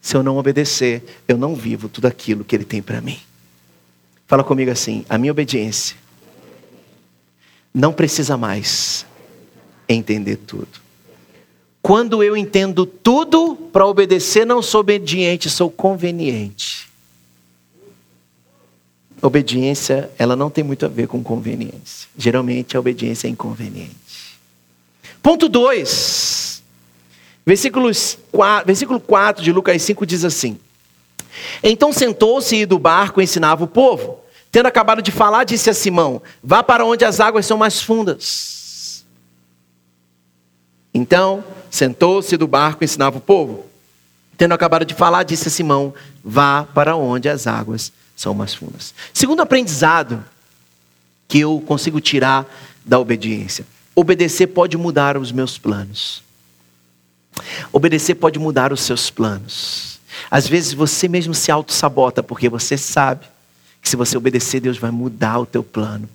Se 0.00 0.16
eu 0.16 0.22
não 0.22 0.38
obedecer, 0.38 1.04
eu 1.28 1.36
não 1.36 1.54
vivo 1.54 1.86
tudo 1.86 2.06
aquilo 2.06 2.44
que 2.44 2.56
ele 2.56 2.64
tem 2.64 2.80
para 2.80 2.98
mim. 3.02 3.18
Fala 4.26 4.42
comigo 4.42 4.70
assim: 4.70 5.04
a 5.06 5.18
minha 5.18 5.32
obediência 5.32 5.94
não 7.74 7.92
precisa 7.92 8.38
mais 8.38 9.04
entender 9.86 10.36
tudo. 10.36 10.80
Quando 11.82 12.22
eu 12.22 12.34
entendo 12.34 12.86
tudo 12.86 13.54
para 13.70 13.86
obedecer, 13.86 14.46
não 14.46 14.62
sou 14.62 14.80
obediente, 14.80 15.50
sou 15.50 15.70
conveniente. 15.70 16.85
Obediência, 19.22 20.10
ela 20.18 20.36
não 20.36 20.50
tem 20.50 20.62
muito 20.62 20.84
a 20.84 20.88
ver 20.88 21.08
com 21.08 21.22
conveniência. 21.22 22.08
Geralmente 22.16 22.76
a 22.76 22.80
obediência 22.80 23.26
é 23.26 23.30
inconveniente. 23.30 24.38
Ponto 25.22 25.48
2. 25.48 26.62
Versículos 27.44 28.18
4, 28.32 28.66
versículo 28.66 29.00
4 29.00 29.42
de 29.42 29.52
Lucas 29.52 29.80
5 29.82 30.04
diz 30.04 30.24
assim: 30.24 30.58
Então 31.62 31.92
sentou-se 31.92 32.56
e 32.56 32.66
do 32.66 32.78
barco 32.78 33.20
ensinava 33.20 33.64
o 33.64 33.68
povo. 33.68 34.20
Tendo 34.50 34.66
acabado 34.66 35.00
de 35.00 35.10
falar, 35.10 35.44
disse 35.44 35.70
a 35.70 35.74
Simão: 35.74 36.20
Vá 36.42 36.62
para 36.62 36.84
onde 36.84 37.04
as 37.04 37.20
águas 37.20 37.46
são 37.46 37.56
mais 37.56 37.80
fundas. 37.80 39.04
Então 40.92 41.44
sentou-se 41.70 42.36
do 42.36 42.46
barco 42.46 42.82
e 42.82 42.86
ensinava 42.86 43.18
o 43.18 43.20
povo. 43.20 43.66
Tendo 44.36 44.52
acabado 44.52 44.84
de 44.84 44.94
falar, 44.94 45.22
disse 45.22 45.48
a 45.48 45.50
Simão: 45.50 45.94
Vá 46.24 46.64
para 46.64 46.96
onde 46.96 47.28
as 47.28 47.46
águas 47.46 47.92
são 48.16 48.32
mais 48.32 48.54
fundas. 48.54 48.94
Segundo 49.12 49.42
aprendizado 49.42 50.24
que 51.28 51.38
eu 51.40 51.62
consigo 51.66 52.00
tirar 52.00 52.46
da 52.84 52.98
obediência: 52.98 53.66
obedecer 53.94 54.48
pode 54.48 54.76
mudar 54.76 55.16
os 55.18 55.30
meus 55.30 55.58
planos. 55.58 56.24
Obedecer 57.70 58.14
pode 58.14 58.38
mudar 58.38 58.72
os 58.72 58.80
seus 58.80 59.10
planos. 59.10 60.00
Às 60.30 60.48
vezes 60.48 60.72
você 60.72 61.06
mesmo 61.06 61.34
se 61.34 61.52
auto-sabota 61.52 62.22
porque 62.22 62.48
você 62.48 62.78
sabe 62.78 63.26
que 63.82 63.88
se 63.88 63.96
você 63.96 64.16
obedecer, 64.16 64.60
Deus 64.60 64.78
vai 64.78 64.90
mudar 64.90 65.38
o 65.38 65.46
teu 65.46 65.62
plano. 65.62 66.08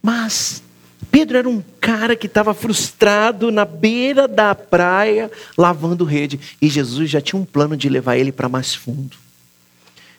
Mas 0.00 0.62
Pedro 1.10 1.36
era 1.36 1.48
um 1.48 1.62
cara 1.80 2.14
que 2.14 2.26
estava 2.26 2.54
frustrado 2.54 3.50
na 3.50 3.64
beira 3.64 4.28
da 4.28 4.54
praia, 4.54 5.30
lavando 5.58 6.04
rede, 6.04 6.38
e 6.62 6.68
Jesus 6.68 7.10
já 7.10 7.20
tinha 7.20 7.40
um 7.40 7.44
plano 7.44 7.76
de 7.76 7.88
levar 7.88 8.16
ele 8.16 8.30
para 8.30 8.48
mais 8.48 8.74
fundo. 8.74 9.16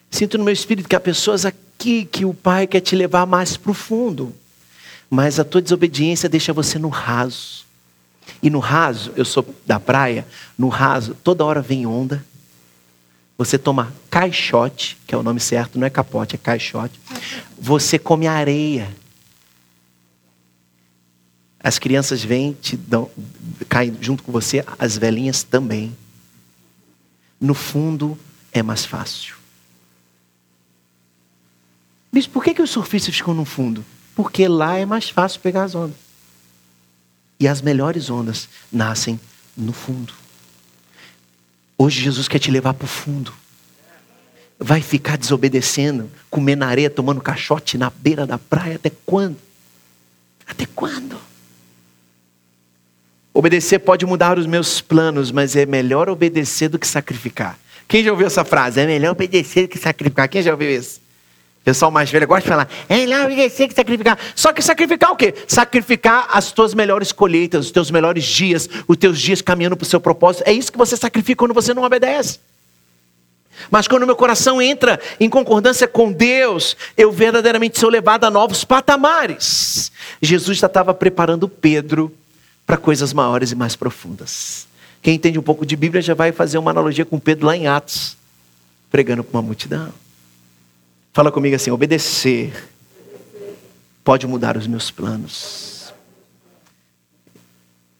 Sinto 0.10 0.38
no 0.38 0.44
meu 0.44 0.54
espírito 0.54 0.90
que 0.90 0.96
há 0.96 1.00
pessoas 1.00 1.46
aqui 1.46 2.06
que 2.06 2.26
o 2.26 2.34
Pai 2.34 2.66
quer 2.68 2.82
te 2.82 2.96
levar 2.96 3.26
mais 3.26 3.58
profundo. 3.58 4.34
Mas 5.10 5.40
a 5.40 5.44
tua 5.44 5.62
desobediência 5.62 6.28
deixa 6.28 6.52
você 6.54 6.78
no 6.80 6.90
raso. 6.90 7.66
E 8.42 8.50
no 8.50 8.60
raso, 8.60 9.14
eu 9.16 9.24
sou 9.26 9.46
da 9.66 9.80
praia, 9.80 10.28
no 10.58 10.68
raso, 10.68 11.16
toda 11.24 11.46
hora 11.46 11.62
vem 11.62 11.86
onda. 11.86 12.24
Você 13.38 13.58
toma 13.58 13.94
caixote, 14.10 14.98
que 15.06 15.14
é 15.14 15.18
o 15.18 15.24
nome 15.24 15.40
certo, 15.40 15.78
não 15.78 15.86
é 15.86 15.90
capote, 15.90 16.36
é 16.36 16.38
caixote. 16.38 17.00
Você 17.58 18.00
come 18.00 18.28
areia. 18.28 18.94
As 21.60 21.78
crianças 21.80 22.24
vêm, 22.24 22.54
te 22.54 22.76
dão, 22.76 23.10
caem 23.70 23.96
junto 24.02 24.24
com 24.24 24.32
você, 24.32 24.66
as 24.78 24.98
velhinhas 24.98 25.44
também. 25.44 25.96
No 27.40 27.54
fundo, 27.54 28.18
é 28.52 28.64
mais 28.64 28.86
fácil. 28.86 29.37
Bispo, 32.18 32.34
por 32.34 32.44
que, 32.44 32.56
que 32.56 32.64
os 32.64 32.72
surfistas 32.72 33.16
ficam 33.16 33.32
no 33.32 33.46
fundo? 33.46 33.86
Porque 34.16 34.48
lá 34.48 34.76
é 34.76 34.88
mais 34.88 35.08
fácil 35.08 35.40
pegar 35.40 35.66
as 35.66 35.76
ondas. 35.76 35.96
E 37.40 37.48
as 37.48 37.62
melhores 37.62 38.10
ondas 38.10 38.50
nascem 38.72 39.20
no 39.56 39.72
fundo. 39.72 40.16
Hoje 41.78 42.02
Jesus 42.02 42.28
quer 42.28 42.40
te 42.40 42.50
levar 42.50 42.74
para 42.74 42.86
o 42.86 42.88
fundo. 42.88 43.32
Vai 44.58 44.82
ficar 44.82 45.16
desobedecendo, 45.16 46.10
comendo 46.28 46.64
areia, 46.64 46.90
tomando 46.90 47.22
caixote 47.22 47.78
na 47.78 47.92
beira 47.92 48.26
da 48.26 48.40
praia 48.40 48.78
até 48.78 48.92
quando? 49.06 49.38
Até 50.48 50.66
quando? 50.66 51.22
Obedecer 53.32 53.78
pode 53.78 54.08
mudar 54.08 54.40
os 54.40 54.48
meus 54.48 54.82
planos, 54.82 55.30
mas 55.32 55.56
é 55.56 55.68
melhor 55.68 56.10
obedecer 56.10 56.68
do 56.68 56.80
que 56.80 56.88
sacrificar. 56.88 57.60
Quem 57.88 58.04
já 58.04 58.10
ouviu 58.10 58.26
essa 58.26 58.44
frase? 58.44 58.80
É 58.80 58.88
melhor 58.88 59.12
obedecer 59.12 59.68
do 59.68 59.70
que 59.70 59.78
sacrificar. 59.78 60.28
Quem 60.28 60.42
já 60.42 60.52
ouviu 60.52 60.72
isso? 60.72 61.06
Pessoal 61.68 61.92
mais 61.92 62.10
velho 62.10 62.26
gosta 62.26 62.44
de 62.44 62.48
falar, 62.48 62.70
é 62.88 63.06
lá 63.06 63.26
obedecer 63.26 63.68
que 63.68 63.74
sacrificar. 63.74 64.18
Só 64.34 64.54
que 64.54 64.62
sacrificar 64.62 65.12
o 65.12 65.18
quê? 65.18 65.34
Sacrificar 65.46 66.30
as 66.32 66.50
tuas 66.54 66.74
melhores 66.74 67.12
colheitas, 67.12 67.66
os 67.66 67.72
teus 67.74 67.92
melhores 67.92 68.24
dias, 68.24 68.70
os 68.88 68.96
teus 68.96 69.20
dias 69.20 69.42
caminhando 69.42 69.76
para 69.76 69.84
o 69.84 69.88
seu 69.88 70.00
propósito. 70.00 70.46
É 70.48 70.54
isso 70.54 70.72
que 70.72 70.78
você 70.78 70.96
sacrifica 70.96 71.40
quando 71.40 71.54
você 71.54 71.74
não 71.74 71.84
obedece. 71.84 72.40
Mas 73.70 73.86
quando 73.86 74.06
meu 74.06 74.16
coração 74.16 74.62
entra 74.62 74.98
em 75.20 75.28
concordância 75.28 75.90
com 75.90 76.10
Deus, 76.10 76.78
eu 76.96 77.12
verdadeiramente 77.12 77.78
sou 77.78 77.90
levado 77.90 78.24
a 78.24 78.32
novos 78.32 78.64
patamares. 78.64 79.92
Jesus 80.22 80.60
já 80.60 80.68
estava 80.68 80.94
preparando 80.94 81.50
Pedro 81.50 82.16
para 82.66 82.78
coisas 82.78 83.12
maiores 83.12 83.52
e 83.52 83.56
mais 83.56 83.76
profundas. 83.76 84.66
Quem 85.02 85.16
entende 85.16 85.38
um 85.38 85.44
pouco 85.44 85.66
de 85.66 85.76
Bíblia 85.76 86.02
já 86.02 86.14
vai 86.14 86.32
fazer 86.32 86.58
uma 86.60 86.72
analogia 86.72 87.04
com 87.04 87.20
Pedro 87.20 87.46
lá 87.46 87.58
em 87.58 87.68
Atos, 87.68 88.16
pregando 88.90 89.22
para 89.22 89.38
uma 89.38 89.44
multidão. 89.46 89.92
Fala 91.18 91.32
comigo 91.32 91.56
assim: 91.56 91.72
obedecer 91.72 92.54
pode 94.04 94.28
mudar 94.28 94.56
os 94.56 94.68
meus 94.68 94.92
planos. 94.92 95.92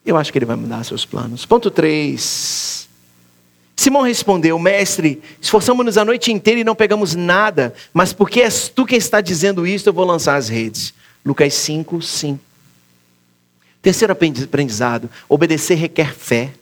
Eu 0.06 0.16
acho 0.16 0.30
que 0.30 0.38
ele 0.38 0.46
vai 0.46 0.54
mudar 0.54 0.84
seus 0.84 1.04
planos. 1.04 1.44
Ponto 1.44 1.68
3. 1.68 2.88
Simão 3.74 4.02
respondeu: 4.02 4.56
Mestre, 4.56 5.20
esforçamos-nos 5.40 5.98
a 5.98 6.04
noite 6.04 6.30
inteira 6.30 6.60
e 6.60 6.64
não 6.64 6.76
pegamos 6.76 7.16
nada, 7.16 7.74
mas 7.92 8.12
porque 8.12 8.40
és 8.40 8.68
tu 8.68 8.86
quem 8.86 8.98
está 8.98 9.20
dizendo 9.20 9.66
isso, 9.66 9.88
eu 9.88 9.92
vou 9.92 10.04
lançar 10.04 10.36
as 10.36 10.48
redes. 10.48 10.94
Lucas 11.26 11.52
5, 11.54 12.00
5. 12.00 12.40
Terceiro 13.82 14.12
aprendizado: 14.12 15.10
obedecer 15.28 15.74
requer 15.74 16.14
fé. 16.14 16.52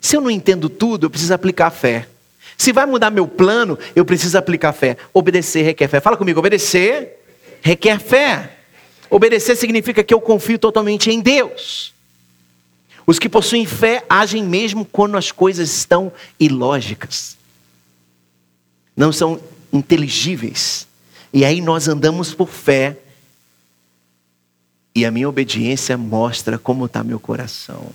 Se 0.00 0.16
eu 0.16 0.20
não 0.20 0.28
entendo 0.28 0.68
tudo, 0.68 1.06
eu 1.06 1.10
preciso 1.10 1.34
aplicar 1.34 1.70
fé. 1.70 2.08
Se 2.56 2.72
vai 2.72 2.86
mudar 2.86 3.10
meu 3.10 3.28
plano, 3.28 3.78
eu 3.94 4.04
preciso 4.04 4.38
aplicar 4.38 4.72
fé. 4.72 4.96
Obedecer 5.12 5.64
requer 5.64 5.88
fé. 5.88 6.00
Fala 6.00 6.16
comigo, 6.16 6.38
obedecer 6.38 7.22
requer 7.60 8.00
fé. 8.00 8.56
Obedecer 9.10 9.56
significa 9.56 10.02
que 10.02 10.14
eu 10.14 10.20
confio 10.20 10.58
totalmente 10.58 11.10
em 11.10 11.20
Deus. 11.20 11.94
Os 13.06 13.18
que 13.18 13.28
possuem 13.28 13.66
fé 13.66 14.04
agem 14.08 14.42
mesmo 14.42 14.84
quando 14.84 15.16
as 15.16 15.30
coisas 15.30 15.70
estão 15.70 16.12
ilógicas. 16.40 17.36
Não 18.96 19.12
são 19.12 19.40
inteligíveis. 19.72 20.88
E 21.32 21.44
aí 21.44 21.60
nós 21.60 21.86
andamos 21.86 22.34
por 22.34 22.48
fé. 22.48 22.96
E 24.94 25.04
a 25.04 25.10
minha 25.10 25.28
obediência 25.28 25.96
mostra 25.96 26.58
como 26.58 26.86
está 26.86 27.04
meu 27.04 27.20
coração. 27.20 27.92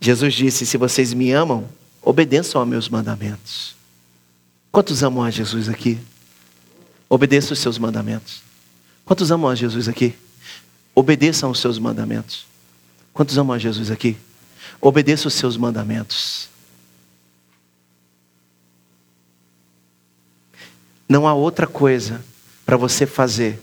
Jesus 0.00 0.34
disse: 0.34 0.66
Se 0.66 0.76
vocês 0.76 1.12
me 1.12 1.32
amam, 1.32 1.68
obedeçam 2.02 2.60
aos 2.60 2.68
meus 2.68 2.88
mandamentos. 2.88 3.74
Quantos 4.70 5.02
amam 5.02 5.24
a 5.24 5.30
Jesus 5.30 5.68
aqui? 5.68 5.98
Obedeça 7.08 7.52
os 7.52 7.58
seus 7.58 7.78
mandamentos. 7.78 8.42
Quantos 9.04 9.30
amam 9.30 9.48
a 9.48 9.54
Jesus 9.54 9.88
aqui? 9.88 10.14
Obedeçam 10.94 11.50
os 11.50 11.58
seus 11.58 11.78
mandamentos. 11.78 12.46
Quantos 13.12 13.38
amam 13.38 13.54
a 13.54 13.58
Jesus 13.58 13.90
aqui? 13.90 14.16
Obedeça 14.80 15.28
os 15.28 15.34
seus 15.34 15.56
mandamentos. 15.56 16.48
Não 21.08 21.26
há 21.26 21.32
outra 21.32 21.66
coisa 21.66 22.22
para 22.64 22.76
você 22.76 23.06
fazer 23.06 23.60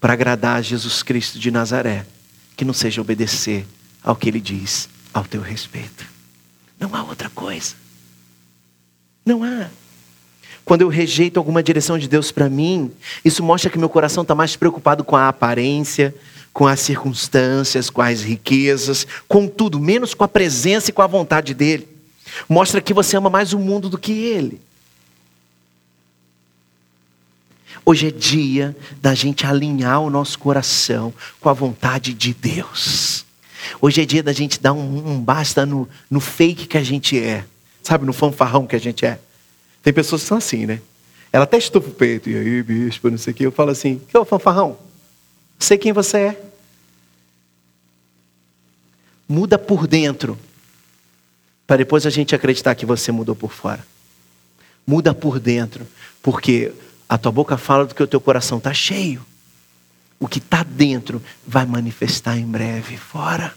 para 0.00 0.14
agradar 0.14 0.56
a 0.56 0.62
Jesus 0.62 1.02
Cristo 1.02 1.38
de 1.38 1.50
Nazaré 1.50 2.06
que 2.56 2.64
não 2.64 2.74
seja 2.74 3.00
obedecer 3.00 3.66
ao 4.02 4.16
que 4.16 4.28
ele 4.28 4.40
diz 4.40 4.88
ao 5.12 5.24
teu 5.24 5.40
respeito. 5.40 6.06
Não 6.78 6.94
há 6.94 7.02
outra 7.02 7.30
coisa. 7.30 7.74
Não 9.24 9.42
há. 9.44 9.68
Quando 10.64 10.82
eu 10.82 10.88
rejeito 10.88 11.38
alguma 11.38 11.62
direção 11.62 11.98
de 11.98 12.08
Deus 12.08 12.30
para 12.30 12.48
mim, 12.48 12.92
isso 13.24 13.42
mostra 13.42 13.70
que 13.70 13.78
meu 13.78 13.88
coração 13.88 14.22
está 14.22 14.34
mais 14.34 14.56
preocupado 14.56 15.02
com 15.04 15.16
a 15.16 15.28
aparência, 15.28 16.14
com 16.52 16.66
as 16.66 16.80
circunstâncias, 16.80 17.90
com 17.90 18.00
as 18.00 18.22
riquezas, 18.22 19.06
com 19.26 19.48
tudo, 19.48 19.80
menos 19.80 20.14
com 20.14 20.24
a 20.24 20.28
presença 20.28 20.90
e 20.90 20.92
com 20.92 21.02
a 21.02 21.06
vontade 21.06 21.54
dEle. 21.54 21.88
Mostra 22.48 22.80
que 22.80 22.94
você 22.94 23.16
ama 23.16 23.30
mais 23.30 23.52
o 23.52 23.58
mundo 23.58 23.88
do 23.88 23.98
que 23.98 24.12
Ele. 24.12 24.60
Hoje 27.84 28.08
é 28.08 28.10
dia 28.10 28.76
da 29.00 29.12
gente 29.12 29.44
alinhar 29.44 30.00
o 30.00 30.10
nosso 30.10 30.38
coração 30.38 31.12
com 31.40 31.48
a 31.48 31.52
vontade 31.52 32.14
de 32.14 32.32
Deus. 32.32 33.24
Hoje 33.80 34.02
é 34.02 34.04
dia 34.04 34.22
da 34.22 34.32
gente 34.32 34.60
dar 34.60 34.72
um, 34.72 35.12
um 35.12 35.20
basta 35.20 35.64
no, 35.64 35.88
no 36.10 36.20
fake 36.20 36.66
que 36.66 36.78
a 36.78 36.82
gente 36.82 37.18
é. 37.18 37.44
Sabe, 37.82 38.04
no 38.04 38.12
fanfarrão 38.12 38.66
que 38.66 38.76
a 38.76 38.80
gente 38.80 39.04
é. 39.04 39.18
Tem 39.82 39.92
pessoas 39.92 40.22
que 40.22 40.28
são 40.28 40.38
assim, 40.38 40.66
né? 40.66 40.80
Ela 41.32 41.44
até 41.44 41.56
estufa 41.56 41.88
o 41.88 41.92
peito. 41.92 42.30
E 42.30 42.36
aí, 42.36 42.62
bispo, 42.62 43.10
não 43.10 43.18
sei 43.18 43.32
o 43.32 43.36
quê. 43.36 43.46
Eu 43.46 43.52
falo 43.52 43.70
assim, 43.70 44.00
que 44.08 44.16
é 44.16 44.20
o 44.20 44.24
fanfarrão? 44.24 44.78
Sei 45.58 45.78
quem 45.78 45.92
você 45.92 46.18
é. 46.18 46.42
Muda 49.28 49.58
por 49.58 49.86
dentro. 49.86 50.38
Para 51.66 51.78
depois 51.78 52.06
a 52.06 52.10
gente 52.10 52.34
acreditar 52.34 52.74
que 52.74 52.84
você 52.84 53.10
mudou 53.10 53.34
por 53.34 53.52
fora. 53.52 53.84
Muda 54.86 55.14
por 55.14 55.40
dentro. 55.40 55.86
Porque 56.22 56.72
a 57.08 57.16
tua 57.16 57.32
boca 57.32 57.56
fala 57.56 57.86
do 57.86 57.94
que 57.94 58.02
o 58.02 58.06
teu 58.06 58.20
coração 58.20 58.58
está 58.58 58.74
cheio. 58.74 59.24
O 60.22 60.28
que 60.28 60.38
está 60.38 60.62
dentro 60.62 61.20
vai 61.44 61.66
manifestar 61.66 62.38
em 62.38 62.46
breve 62.46 62.96
fora. 62.96 63.52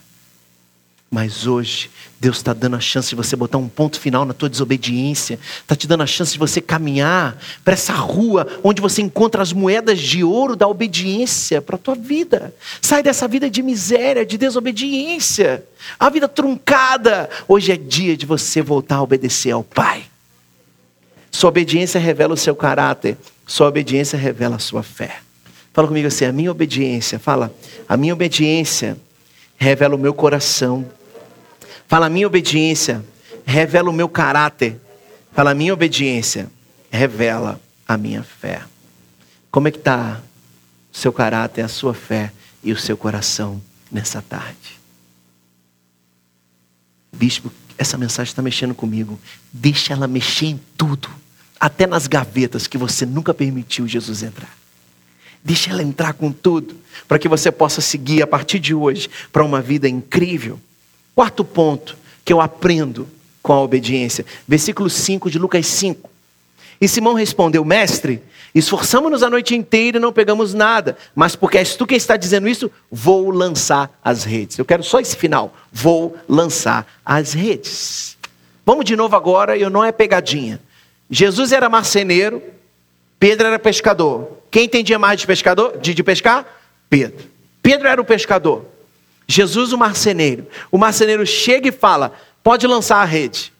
Mas 1.12 1.46
hoje, 1.46 1.92
Deus 2.20 2.38
está 2.38 2.54
dando 2.54 2.76
a 2.76 2.80
chance 2.80 3.10
de 3.10 3.16
você 3.16 3.36
botar 3.36 3.60
um 3.60 3.68
ponto 3.70 4.00
final 4.00 4.26
na 4.26 4.34
tua 4.34 4.50
desobediência. 4.50 5.40
Está 5.60 5.76
te 5.76 5.86
dando 5.86 6.02
a 6.02 6.08
chance 6.08 6.34
de 6.34 6.40
você 6.40 6.60
caminhar 6.60 7.38
para 7.64 7.76
essa 7.76 7.94
rua 7.94 8.48
onde 8.64 8.82
você 8.82 9.04
encontra 9.04 9.44
as 9.44 9.54
moedas 9.54 10.00
de 10.00 10.24
ouro 10.24 10.56
da 10.56 10.68
obediência 10.68 11.62
para 11.62 11.76
a 11.76 11.80
tua 11.80 11.94
vida. 11.94 12.52
Sai 12.82 13.04
dessa 13.04 13.28
vida 13.28 13.48
de 13.48 13.62
miséria, 13.62 14.26
de 14.26 14.36
desobediência. 14.36 15.64
A 16.00 16.10
vida 16.10 16.28
truncada. 16.28 17.30
Hoje 17.48 17.74
é 17.74 17.78
dia 17.78 18.18
de 18.18 18.26
você 18.26 18.64
voltar 18.64 18.96
a 18.96 19.04
obedecer 19.04 19.52
ao 19.52 19.64
Pai. 19.64 20.06
Sua 21.30 21.50
obediência 21.50 22.00
revela 22.00 22.34
o 22.34 22.38
seu 22.38 22.56
caráter. 22.56 23.20
Sua 23.46 23.68
obediência 23.68 24.18
revela 24.18 24.56
a 24.56 24.60
sua 24.60 24.82
fé. 24.82 25.25
Fala 25.76 25.90
comigo 25.90 26.08
assim: 26.08 26.24
a 26.24 26.32
minha 26.32 26.50
obediência, 26.50 27.20
fala, 27.20 27.54
a 27.88 27.98
minha 27.98 28.14
obediência 28.14 28.98
revela 29.58 29.94
o 29.94 30.00
meu 30.00 30.14
coração. 30.14 30.90
Fala, 31.86 32.06
a 32.06 32.10
minha 32.10 32.26
obediência 32.26 33.04
revela 33.46 33.90
o 33.90 33.94
meu 33.94 34.08
caráter. 34.08 34.80
Fala, 35.34 35.52
a 35.52 35.54
minha 35.54 35.74
obediência 35.74 36.50
revela 36.90 37.60
a 37.86 37.98
minha 37.98 38.24
fé. 38.24 38.62
Como 39.52 39.68
é 39.68 39.72
que 39.72 39.78
está 39.78 40.22
o 40.94 40.98
seu 40.98 41.12
caráter, 41.12 41.62
a 41.62 41.68
sua 41.68 41.94
fé 41.94 42.32
e 42.64 42.72
o 42.72 42.78
seu 42.78 42.96
coração 42.96 43.62
nessa 43.92 44.22
tarde? 44.22 44.80
Bispo, 47.12 47.52
essa 47.78 47.98
mensagem 47.98 48.32
está 48.32 48.42
mexendo 48.42 48.74
comigo. 48.74 49.20
Deixa 49.52 49.92
ela 49.92 50.08
mexer 50.08 50.46
em 50.46 50.60
tudo, 50.78 51.10
até 51.60 51.86
nas 51.86 52.08
gavetas 52.08 52.66
que 52.66 52.78
você 52.78 53.06
nunca 53.06 53.34
permitiu 53.34 53.86
Jesus 53.86 54.24
entrar. 54.24 54.65
Deixa 55.46 55.70
ela 55.70 55.84
entrar 55.84 56.14
com 56.14 56.32
tudo, 56.32 56.76
para 57.08 57.20
que 57.20 57.28
você 57.28 57.52
possa 57.52 57.80
seguir 57.80 58.24
a 58.24 58.28
partir 58.28 58.58
de 58.58 58.74
hoje 58.74 59.08
para 59.32 59.46
uma 59.46 59.62
vida 59.62 59.88
incrível. 59.88 60.60
Quarto 61.14 61.46
ponto 61.46 61.96
que 62.26 62.34
eu 62.34 62.42
aprendo 62.42 63.08
com 63.44 63.54
a 63.54 63.62
obediência. 63.62 64.26
Versículo 64.48 64.90
5 64.90 65.30
de 65.30 65.38
Lucas 65.38 65.68
5. 65.68 66.10
E 66.82 66.88
Simão 66.88 67.14
respondeu: 67.14 67.64
Mestre, 67.64 68.24
esforçamos-nos 68.56 69.22
a 69.22 69.30
noite 69.30 69.56
inteira 69.56 69.98
e 69.98 70.02
não 70.02 70.12
pegamos 70.12 70.52
nada, 70.56 70.98
mas 71.14 71.36
porque 71.36 71.60
és 71.60 71.76
tu 71.76 71.86
quem 71.86 71.96
está 71.96 72.18
dizendo 72.18 72.48
isso, 72.48 72.72
vou 72.92 73.30
lançar 73.30 74.00
as 74.04 74.24
redes. 74.24 74.58
Eu 74.58 74.66
quero 74.66 74.84
só 74.84 75.00
esse 75.00 75.16
final: 75.16 75.56
vou 75.72 76.18
lançar 76.28 76.88
as 77.06 77.34
redes. 77.34 78.18
Vamos 78.66 78.84
de 78.84 78.96
novo 78.96 79.16
agora, 79.16 79.56
eu 79.56 79.70
não 79.70 79.84
é 79.84 79.92
pegadinha. 79.92 80.60
Jesus 81.08 81.52
era 81.52 81.70
marceneiro, 81.70 82.42
Pedro 83.20 83.48
era 83.48 83.60
pescador. 83.60 84.40
Quem 84.52 84.66
entendia 84.66 85.00
mais 85.00 85.20
de 85.20 85.28
pescador, 85.28 85.78
de, 85.80 85.94
de 85.94 86.04
pescar? 86.04 86.46
Pedro. 86.90 87.26
Pedro 87.62 87.88
era 87.88 88.00
o 88.00 88.06
pescador. 88.06 88.66
Jesus 89.28 89.74
o 89.74 89.78
marceneiro. 89.78 90.48
O 90.72 90.78
marceneiro 90.78 91.26
chega 91.26 91.70
e 91.70 91.72
fala: 91.72 92.14
pode 92.44 92.68
lançar 92.68 92.98
a 92.98 93.06
rede. 93.06 93.52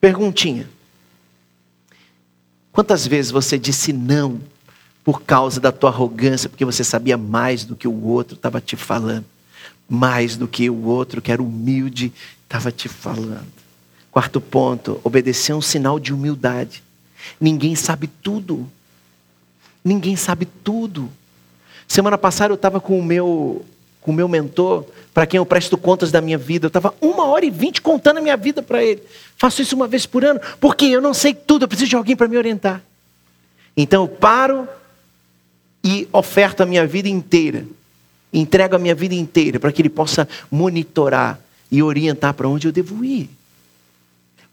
Perguntinha. 0.00 0.68
Quantas 2.72 3.06
vezes 3.06 3.30
você 3.30 3.58
disse 3.58 3.92
não 3.92 4.40
por 5.02 5.22
causa 5.22 5.60
da 5.60 5.72
tua 5.72 5.90
arrogância, 5.90 6.48
porque 6.48 6.64
você 6.64 6.84
sabia 6.84 7.16
mais 7.16 7.64
do 7.64 7.74
que 7.74 7.88
o 7.88 8.04
outro 8.04 8.36
estava 8.36 8.60
te 8.60 8.76
falando? 8.76 9.24
Mais 9.88 10.36
do 10.36 10.46
que 10.46 10.70
o 10.70 10.84
outro 10.84 11.20
que 11.20 11.32
era 11.32 11.42
humilde 11.42 12.12
estava 12.44 12.70
te 12.70 12.88
falando. 12.88 13.48
Quarto 14.10 14.40
ponto, 14.40 15.00
obedecer 15.02 15.52
é 15.52 15.54
um 15.54 15.62
sinal 15.62 15.98
de 15.98 16.14
humildade. 16.14 16.82
Ninguém 17.40 17.74
sabe 17.74 18.06
tudo. 18.06 18.68
Ninguém 19.84 20.16
sabe 20.16 20.46
tudo. 20.46 21.10
Semana 21.88 22.18
passada 22.18 22.52
eu 22.52 22.56
estava 22.56 22.80
com 22.80 22.98
o 22.98 23.02
meu 23.02 23.64
com 24.00 24.12
o 24.12 24.14
meu 24.14 24.28
mentor, 24.28 24.86
para 25.12 25.26
quem 25.26 25.38
eu 25.38 25.44
presto 25.44 25.76
contas 25.76 26.10
da 26.10 26.20
minha 26.20 26.38
vida. 26.38 26.66
Eu 26.66 26.68
estava 26.68 26.94
uma 27.00 27.26
hora 27.26 27.44
e 27.44 27.50
vinte 27.50 27.82
contando 27.82 28.16
a 28.16 28.20
minha 28.22 28.36
vida 28.36 28.62
para 28.62 28.82
ele. 28.82 29.02
Faço 29.36 29.60
isso 29.60 29.76
uma 29.76 29.86
vez 29.86 30.06
por 30.06 30.24
ano, 30.24 30.40
porque 30.58 30.86
eu 30.86 31.02
não 31.02 31.12
sei 31.12 31.34
tudo, 31.34 31.64
eu 31.64 31.68
preciso 31.68 31.90
de 31.90 31.96
alguém 31.96 32.16
para 32.16 32.26
me 32.26 32.38
orientar. 32.38 32.82
Então 33.76 34.04
eu 34.04 34.08
paro 34.08 34.66
e 35.84 36.08
oferto 36.12 36.62
a 36.62 36.66
minha 36.66 36.86
vida 36.86 37.08
inteira, 37.08 37.66
entrego 38.32 38.76
a 38.76 38.78
minha 38.78 38.94
vida 38.94 39.14
inteira 39.14 39.60
para 39.60 39.72
que 39.72 39.82
ele 39.82 39.90
possa 39.90 40.28
monitorar 40.50 41.38
e 41.70 41.82
orientar 41.82 42.34
para 42.34 42.48
onde 42.48 42.66
eu 42.68 42.72
devo 42.72 43.04
ir. 43.04 43.28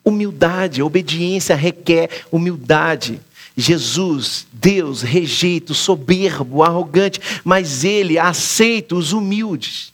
Humildade, 0.07 0.81
obediência 0.81 1.53
requer 1.53 2.09
humildade. 2.31 3.19
Jesus, 3.57 4.47
Deus, 4.53 5.01
rejeita 5.01 5.73
o 5.73 5.75
soberbo, 5.75 6.57
o 6.57 6.63
arrogante, 6.63 7.19
mas 7.43 7.83
ele 7.83 8.17
aceita 8.17 8.95
os 8.95 9.11
humildes. 9.11 9.91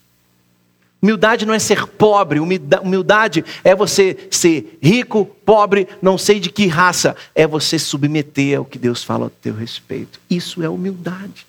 Humildade 1.02 1.46
não 1.46 1.54
é 1.54 1.60
ser 1.60 1.88
pobre, 1.88 2.40
humildade 2.40 3.44
é 3.64 3.76
você 3.76 4.28
ser 4.30 4.78
rico, 4.82 5.26
pobre, 5.26 5.88
não 6.02 6.18
sei 6.18 6.40
de 6.40 6.50
que 6.50 6.68
raça, 6.68 7.16
é 7.34 7.48
você 7.48 7.80
submeter 7.80 8.60
ao 8.60 8.66
que 8.66 8.78
Deus 8.78 9.04
fala 9.04 9.28
a 9.28 9.32
teu 9.42 9.56
respeito. 9.56 10.20
Isso 10.30 10.62
é 10.62 10.70
humildade. 10.70 11.48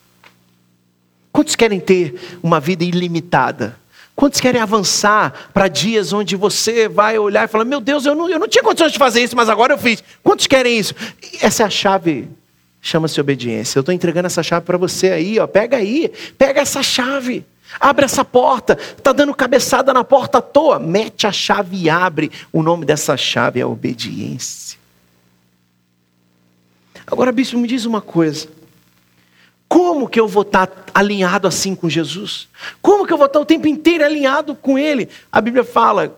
Quantos 1.30 1.54
querem 1.54 1.80
ter 1.80 2.38
uma 2.42 2.58
vida 2.58 2.82
ilimitada? 2.82 3.76
Quantos 4.16 4.40
querem 4.40 4.60
avançar 4.60 5.50
para 5.52 5.66
dias 5.66 6.12
onde 6.12 6.36
você 6.36 6.88
vai 6.88 7.18
olhar 7.18 7.44
e 7.44 7.48
falar: 7.48 7.64
Meu 7.64 7.80
Deus, 7.80 8.06
eu 8.06 8.14
não, 8.14 8.28
eu 8.28 8.38
não 8.38 8.46
tinha 8.46 8.62
condições 8.62 8.92
de 8.92 8.98
fazer 8.98 9.22
isso, 9.22 9.34
mas 9.34 9.48
agora 9.48 9.74
eu 9.74 9.78
fiz. 9.78 10.02
Quantos 10.22 10.46
querem 10.46 10.78
isso? 10.78 10.94
Essa 11.40 11.64
é 11.64 11.66
a 11.66 11.70
chave, 11.70 12.28
chama-se 12.80 13.20
obediência. 13.20 13.78
Eu 13.78 13.80
estou 13.80 13.94
entregando 13.94 14.26
essa 14.26 14.42
chave 14.42 14.64
para 14.64 14.78
você 14.78 15.10
aí, 15.10 15.38
ó. 15.40 15.46
pega 15.46 15.78
aí, 15.78 16.12
pega 16.38 16.60
essa 16.60 16.82
chave. 16.82 17.44
Abre 17.80 18.04
essa 18.04 18.24
porta, 18.24 18.78
está 18.96 19.10
dando 19.10 19.34
cabeçada 19.34 19.92
na 19.92 20.04
porta 20.04 20.38
à 20.38 20.42
toa. 20.42 20.78
Mete 20.78 21.26
a 21.26 21.32
chave 21.32 21.76
e 21.76 21.90
abre. 21.90 22.30
O 22.52 22.62
nome 22.62 22.84
dessa 22.84 23.16
chave 23.16 23.58
é 23.58 23.66
obediência. 23.66 24.78
Agora, 27.06 27.32
bispo, 27.32 27.58
me 27.58 27.66
diz 27.66 27.84
uma 27.84 28.00
coisa. 28.00 28.48
Como 29.74 30.08
que 30.08 30.20
eu 30.20 30.28
vou 30.28 30.42
estar 30.42 30.70
alinhado 30.94 31.48
assim 31.48 31.74
com 31.74 31.90
Jesus? 31.90 32.46
Como 32.80 33.04
que 33.04 33.12
eu 33.12 33.16
vou 33.16 33.26
estar 33.26 33.40
o 33.40 33.44
tempo 33.44 33.66
inteiro 33.66 34.04
alinhado 34.04 34.54
com 34.54 34.78
Ele? 34.78 35.08
A 35.32 35.40
Bíblia 35.40 35.64
fala: 35.64 36.16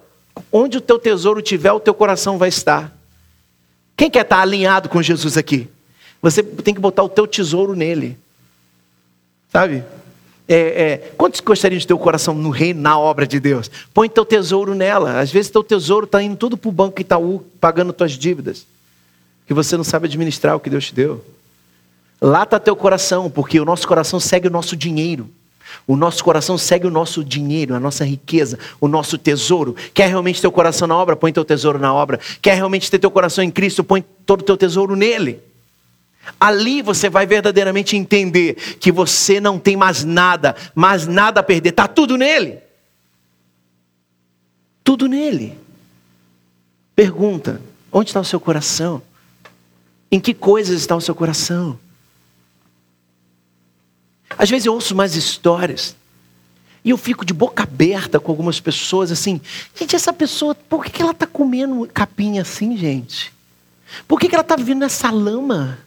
onde 0.52 0.76
o 0.76 0.80
teu 0.82 0.98
tesouro 0.98 1.40
tiver, 1.40 1.72
o 1.72 1.80
teu 1.80 1.94
coração 1.94 2.36
vai 2.36 2.50
estar. 2.50 2.94
Quem 3.96 4.10
quer 4.10 4.24
estar 4.24 4.42
alinhado 4.42 4.90
com 4.90 5.00
Jesus 5.00 5.38
aqui? 5.38 5.70
Você 6.20 6.42
tem 6.42 6.74
que 6.74 6.80
botar 6.82 7.02
o 7.02 7.08
teu 7.08 7.26
tesouro 7.26 7.74
nele. 7.74 8.18
Sabe? 9.50 9.82
É, 10.46 10.56
é, 10.56 10.96
quantos 11.16 11.40
gostariam 11.40 11.78
de 11.78 11.86
ter 11.86 11.94
o 11.94 11.98
coração 11.98 12.34
no 12.34 12.50
reino, 12.50 12.82
na 12.82 12.98
obra 12.98 13.26
de 13.26 13.40
Deus? 13.40 13.70
Põe 13.94 14.10
teu 14.10 14.26
tesouro 14.26 14.74
nela. 14.74 15.18
Às 15.18 15.32
vezes 15.32 15.50
teu 15.50 15.64
tesouro 15.64 16.04
está 16.04 16.22
indo 16.22 16.36
tudo 16.36 16.58
para 16.58 16.68
o 16.68 16.72
banco 16.72 17.00
Itaú, 17.00 17.42
pagando 17.58 17.94
tuas 17.94 18.12
dívidas. 18.12 18.66
Que 19.46 19.54
você 19.54 19.78
não 19.78 19.84
sabe 19.84 20.08
administrar 20.08 20.54
o 20.56 20.60
que 20.60 20.68
Deus 20.68 20.88
te 20.88 20.94
deu. 20.94 21.24
Lá 22.20 22.44
está 22.44 22.58
teu 22.58 22.74
coração, 22.74 23.30
porque 23.30 23.60
o 23.60 23.64
nosso 23.64 23.86
coração 23.86 24.18
segue 24.18 24.48
o 24.48 24.50
nosso 24.50 24.76
dinheiro. 24.76 25.30
O 25.86 25.96
nosso 25.96 26.24
coração 26.24 26.56
segue 26.56 26.86
o 26.86 26.90
nosso 26.90 27.22
dinheiro, 27.22 27.74
a 27.74 27.80
nossa 27.80 28.04
riqueza, 28.04 28.58
o 28.80 28.88
nosso 28.88 29.18
tesouro. 29.18 29.76
Quer 29.92 30.08
realmente 30.08 30.40
ter 30.40 30.46
o 30.46 30.52
coração 30.52 30.88
na 30.88 30.96
obra? 30.96 31.14
Põe 31.16 31.32
teu 31.32 31.44
tesouro 31.44 31.78
na 31.78 31.92
obra. 31.92 32.18
Quer 32.40 32.54
realmente 32.54 32.90
ter 32.90 32.98
teu 32.98 33.10
coração 33.10 33.44
em 33.44 33.50
Cristo? 33.50 33.84
Põe 33.84 34.04
todo 34.24 34.40
o 34.40 34.44
teu 34.44 34.56
tesouro 34.56 34.96
nele. 34.96 35.40
Ali 36.40 36.82
você 36.82 37.08
vai 37.08 37.26
verdadeiramente 37.26 37.96
entender 37.96 38.54
que 38.80 38.90
você 38.90 39.40
não 39.40 39.58
tem 39.58 39.76
mais 39.76 40.02
nada, 40.02 40.56
mais 40.74 41.06
nada 41.06 41.40
a 41.40 41.42
perder, 41.42 41.70
está 41.70 41.86
tudo 41.86 42.16
nele. 42.16 42.58
Tudo 44.82 45.06
nele. 45.06 45.56
Pergunta: 46.96 47.60
onde 47.92 48.10
está 48.10 48.20
o 48.20 48.24
seu 48.24 48.40
coração? 48.40 49.00
Em 50.10 50.18
que 50.18 50.34
coisas 50.34 50.80
está 50.80 50.96
o 50.96 51.00
seu 51.00 51.14
coração? 51.14 51.78
Às 54.36 54.50
vezes 54.50 54.66
eu 54.66 54.74
ouço 54.74 54.94
mais 54.94 55.14
histórias 55.14 55.96
e 56.84 56.90
eu 56.90 56.96
fico 56.96 57.24
de 57.24 57.34
boca 57.34 57.64
aberta 57.64 58.20
com 58.20 58.30
algumas 58.30 58.60
pessoas 58.60 59.10
assim. 59.10 59.40
Gente, 59.74 59.96
essa 59.96 60.12
pessoa, 60.12 60.54
por 60.54 60.84
que 60.84 61.02
ela 61.02 61.10
está 61.10 61.26
comendo 61.26 61.84
capim 61.92 62.38
assim, 62.38 62.76
gente? 62.76 63.32
Por 64.06 64.20
que 64.20 64.32
ela 64.32 64.42
está 64.42 64.54
vivendo 64.54 64.80
nessa 64.80 65.10
lama? 65.10 65.78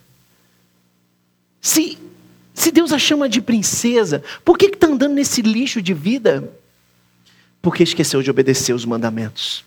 Se, 1.62 1.98
se 2.54 2.72
Deus 2.72 2.92
a 2.92 3.00
chama 3.00 3.30
de 3.30 3.42
princesa, 3.42 4.24
por 4.44 4.58
que 4.58 4.66
está 4.66 4.88
andando 4.88 5.14
nesse 5.14 5.42
lixo 5.42 5.82
de 5.82 5.94
vida? 5.94 6.52
Porque 7.62 7.84
esqueceu 7.84 8.22
de 8.22 8.30
obedecer 8.30 8.74
os 8.74 8.86
mandamentos 8.86 9.64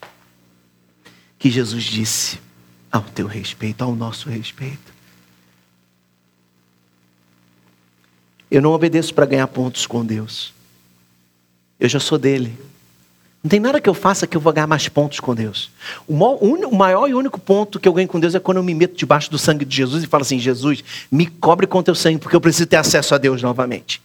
que 1.38 1.50
Jesus 1.50 1.84
disse 1.84 2.38
ao 2.90 3.02
teu 3.02 3.26
respeito, 3.26 3.82
ao 3.82 3.94
nosso 3.94 4.28
respeito. 4.28 4.91
Eu 8.52 8.60
não 8.60 8.72
obedeço 8.72 9.14
para 9.14 9.24
ganhar 9.24 9.46
pontos 9.46 9.86
com 9.86 10.04
Deus. 10.04 10.52
Eu 11.80 11.88
já 11.88 11.98
sou 11.98 12.18
dele. 12.18 12.54
Não 13.42 13.48
tem 13.48 13.58
nada 13.58 13.80
que 13.80 13.88
eu 13.88 13.94
faça 13.94 14.26
que 14.26 14.36
eu 14.36 14.42
vou 14.42 14.52
ganhar 14.52 14.66
mais 14.66 14.90
pontos 14.90 15.20
com 15.20 15.34
Deus. 15.34 15.70
O 16.06 16.14
maior, 16.70 17.08
e 17.08 17.14
único 17.14 17.40
ponto 17.40 17.80
que 17.80 17.88
eu 17.88 17.94
ganho 17.94 18.06
com 18.06 18.20
Deus 18.20 18.34
é 18.34 18.38
quando 18.38 18.58
eu 18.58 18.62
me 18.62 18.74
meto 18.74 18.94
debaixo 18.94 19.30
do 19.30 19.38
sangue 19.38 19.64
de 19.64 19.74
Jesus 19.74 20.04
e 20.04 20.06
falo 20.06 20.20
assim: 20.20 20.38
Jesus, 20.38 20.84
me 21.10 21.26
cobre 21.26 21.66
com 21.66 21.82
teu 21.82 21.94
sangue, 21.94 22.18
porque 22.18 22.36
eu 22.36 22.42
preciso 22.42 22.66
ter 22.66 22.76
acesso 22.76 23.14
a 23.14 23.18
Deus 23.18 23.40
novamente. 23.40 24.02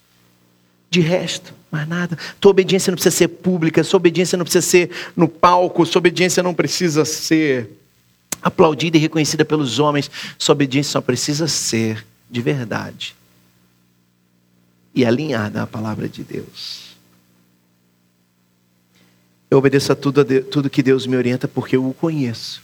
De 0.89 1.01
resto, 1.01 1.53
mais 1.69 1.85
nada. 1.85 2.17
Tua 2.39 2.51
obediência 2.51 2.89
não 2.89 2.95
precisa 2.95 3.17
ser 3.17 3.27
pública, 3.27 3.83
sua 3.83 3.97
obediência 3.97 4.37
não 4.37 4.45
precisa 4.45 4.65
ser 4.65 4.91
no 5.13 5.27
palco, 5.27 5.85
sua 5.85 5.99
obediência 5.99 6.41
não 6.41 6.53
precisa 6.53 7.03
ser 7.03 7.69
aplaudida 8.41 8.95
e 8.95 8.99
reconhecida 9.01 9.43
pelos 9.43 9.77
homens. 9.77 10.09
Sua 10.37 10.53
obediência 10.53 10.93
só 10.93 11.01
precisa 11.01 11.49
ser 11.49 12.07
de 12.31 12.41
verdade 12.41 13.17
e 14.97 15.05
alinhada 15.05 15.61
à 15.61 15.67
palavra 15.67 16.09
de 16.09 16.23
Deus. 16.23 16.97
Eu 19.47 19.59
obedeço 19.59 19.91
a 19.91 19.95
tudo, 19.95 20.21
a 20.21 20.25
tudo 20.49 20.71
que 20.71 20.81
Deus 20.81 21.05
me 21.05 21.15
orienta 21.15 21.47
porque 21.47 21.75
eu 21.75 21.87
o 21.87 21.93
conheço. 21.93 22.63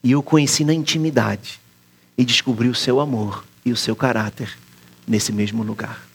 E 0.00 0.12
eu 0.12 0.20
o 0.20 0.22
conheci 0.22 0.64
na 0.64 0.72
intimidade. 0.72 1.58
E 2.16 2.24
descobri 2.24 2.68
o 2.68 2.76
seu 2.76 3.00
amor 3.00 3.44
e 3.64 3.72
o 3.72 3.76
seu 3.76 3.96
caráter 3.96 4.56
nesse 5.04 5.32
mesmo 5.32 5.64
lugar. 5.64 6.06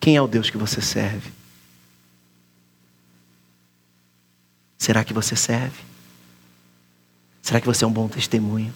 Quem 0.00 0.16
é 0.16 0.22
o 0.22 0.26
Deus 0.26 0.48
que 0.48 0.56
você 0.56 0.80
serve? 0.80 1.30
Será 4.78 5.04
que 5.04 5.12
você 5.12 5.36
serve? 5.36 5.82
Será 7.42 7.60
que 7.60 7.66
você 7.66 7.84
é 7.84 7.86
um 7.86 7.92
bom 7.92 8.08
testemunho? 8.08 8.72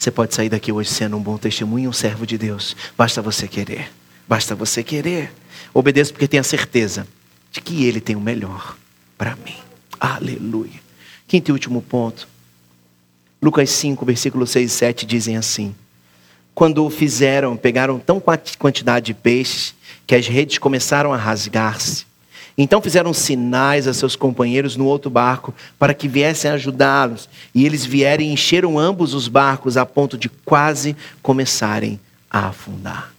Você 0.00 0.10
pode 0.10 0.34
sair 0.34 0.48
daqui 0.48 0.72
hoje 0.72 0.88
sendo 0.88 1.18
um 1.18 1.22
bom 1.22 1.36
testemunho 1.36 1.90
um 1.90 1.92
servo 1.92 2.26
de 2.26 2.38
Deus. 2.38 2.74
Basta 2.96 3.20
você 3.20 3.46
querer. 3.46 3.92
Basta 4.26 4.54
você 4.54 4.82
querer. 4.82 5.30
Obedeça 5.74 6.10
porque 6.10 6.26
tenha 6.26 6.42
certeza 6.42 7.06
de 7.52 7.60
que 7.60 7.84
Ele 7.84 8.00
tem 8.00 8.16
o 8.16 8.20
melhor 8.20 8.78
para 9.18 9.36
mim. 9.36 9.58
Aleluia. 10.00 10.80
Quinto 11.28 11.50
e 11.50 11.52
último 11.52 11.82
ponto. 11.82 12.26
Lucas 13.42 13.68
5, 13.68 14.02
versículos 14.06 14.48
6 14.48 14.72
e 14.72 14.74
7 14.74 15.04
dizem 15.04 15.36
assim: 15.36 15.74
Quando 16.54 16.82
o 16.82 16.88
fizeram, 16.88 17.54
pegaram 17.54 17.98
tão 17.98 18.22
quantidade 18.58 19.04
de 19.04 19.14
peixes 19.14 19.74
que 20.06 20.14
as 20.14 20.26
redes 20.26 20.56
começaram 20.56 21.12
a 21.12 21.16
rasgar-se. 21.18 22.06
Então 22.62 22.82
fizeram 22.82 23.14
sinais 23.14 23.88
a 23.88 23.94
seus 23.94 24.14
companheiros 24.14 24.76
no 24.76 24.84
outro 24.84 25.10
barco 25.10 25.54
para 25.78 25.94
que 25.94 26.06
viessem 26.06 26.50
ajudá-los. 26.50 27.26
E 27.54 27.64
eles 27.64 27.86
vieram 27.86 28.22
e 28.22 28.30
encheram 28.30 28.78
ambos 28.78 29.14
os 29.14 29.28
barcos 29.28 29.78
a 29.78 29.86
ponto 29.86 30.18
de 30.18 30.28
quase 30.28 30.94
começarem 31.22 31.98
a 32.30 32.48
afundar. 32.48 33.14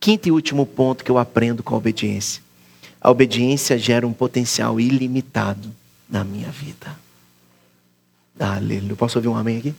Quinto 0.00 0.26
e 0.26 0.32
último 0.32 0.64
ponto 0.64 1.04
que 1.04 1.10
eu 1.10 1.18
aprendo 1.18 1.62
com 1.62 1.74
a 1.74 1.78
obediência. 1.78 2.42
A 2.98 3.10
obediência 3.10 3.76
gera 3.78 4.06
um 4.06 4.12
potencial 4.14 4.80
ilimitado 4.80 5.70
na 6.08 6.24
minha 6.24 6.48
vida. 6.48 6.96
Aleluia. 8.38 8.96
Posso 8.96 9.18
ouvir 9.18 9.28
um 9.28 9.36
amém 9.36 9.58
aqui? 9.58 9.74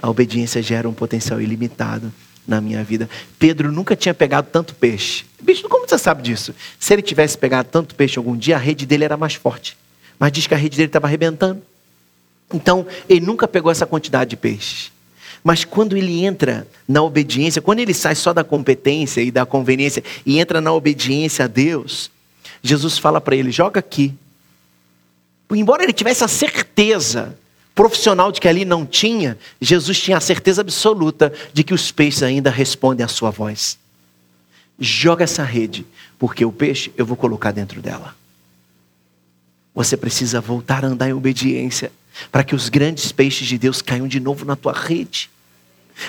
A 0.00 0.08
obediência 0.08 0.62
gera 0.62 0.88
um 0.88 0.94
potencial 0.94 1.42
ilimitado 1.42 2.10
na 2.46 2.60
minha 2.60 2.82
vida. 2.84 3.08
Pedro 3.38 3.72
nunca 3.72 3.96
tinha 3.96 4.14
pegado 4.14 4.48
tanto 4.50 4.74
peixe. 4.74 5.24
Bicho, 5.40 5.68
como 5.68 5.88
você 5.88 5.98
sabe 5.98 6.22
disso? 6.22 6.54
Se 6.78 6.92
ele 6.92 7.02
tivesse 7.02 7.36
pegado 7.36 7.68
tanto 7.70 7.94
peixe 7.94 8.18
algum 8.18 8.36
dia, 8.36 8.56
a 8.56 8.58
rede 8.58 8.86
dele 8.86 9.04
era 9.04 9.16
mais 9.16 9.34
forte. 9.34 9.76
Mas 10.18 10.32
diz 10.32 10.46
que 10.46 10.54
a 10.54 10.56
rede 10.56 10.76
dele 10.76 10.88
estava 10.88 11.06
arrebentando. 11.06 11.62
Então, 12.52 12.86
ele 13.08 13.20
nunca 13.20 13.48
pegou 13.48 13.70
essa 13.70 13.86
quantidade 13.86 14.30
de 14.30 14.36
peixes. 14.36 14.92
Mas 15.42 15.64
quando 15.64 15.96
ele 15.96 16.24
entra 16.24 16.66
na 16.88 17.02
obediência, 17.02 17.60
quando 17.60 17.80
ele 17.80 17.92
sai 17.92 18.14
só 18.14 18.32
da 18.32 18.42
competência 18.42 19.20
e 19.20 19.30
da 19.30 19.44
conveniência 19.44 20.02
e 20.24 20.38
entra 20.38 20.60
na 20.60 20.72
obediência 20.72 21.44
a 21.44 21.48
Deus, 21.48 22.10
Jesus 22.62 22.96
fala 22.96 23.20
para 23.20 23.36
ele: 23.36 23.50
joga 23.52 23.80
aqui. 23.80 24.14
Embora 25.50 25.82
ele 25.82 25.92
tivesse 25.92 26.24
a 26.24 26.28
certeza 26.28 27.36
profissional 27.74 28.30
de 28.30 28.40
que 28.40 28.48
ali 28.48 28.64
não 28.64 28.86
tinha, 28.86 29.36
Jesus 29.60 30.00
tinha 30.00 30.16
a 30.16 30.20
certeza 30.20 30.60
absoluta 30.60 31.32
de 31.52 31.64
que 31.64 31.74
os 31.74 31.90
peixes 31.90 32.22
ainda 32.22 32.50
respondem 32.50 33.04
à 33.04 33.08
sua 33.08 33.30
voz. 33.30 33.78
Joga 34.78 35.24
essa 35.24 35.42
rede, 35.42 35.84
porque 36.18 36.44
o 36.44 36.52
peixe 36.52 36.92
eu 36.96 37.04
vou 37.04 37.16
colocar 37.16 37.50
dentro 37.50 37.82
dela. 37.82 38.14
Você 39.74 39.96
precisa 39.96 40.40
voltar 40.40 40.84
a 40.84 40.88
andar 40.88 41.08
em 41.08 41.12
obediência 41.12 41.90
para 42.30 42.44
que 42.44 42.54
os 42.54 42.68
grandes 42.68 43.10
peixes 43.10 43.48
de 43.48 43.58
Deus 43.58 43.82
caiam 43.82 44.06
de 44.06 44.20
novo 44.20 44.44
na 44.44 44.54
tua 44.54 44.72
rede. 44.72 45.28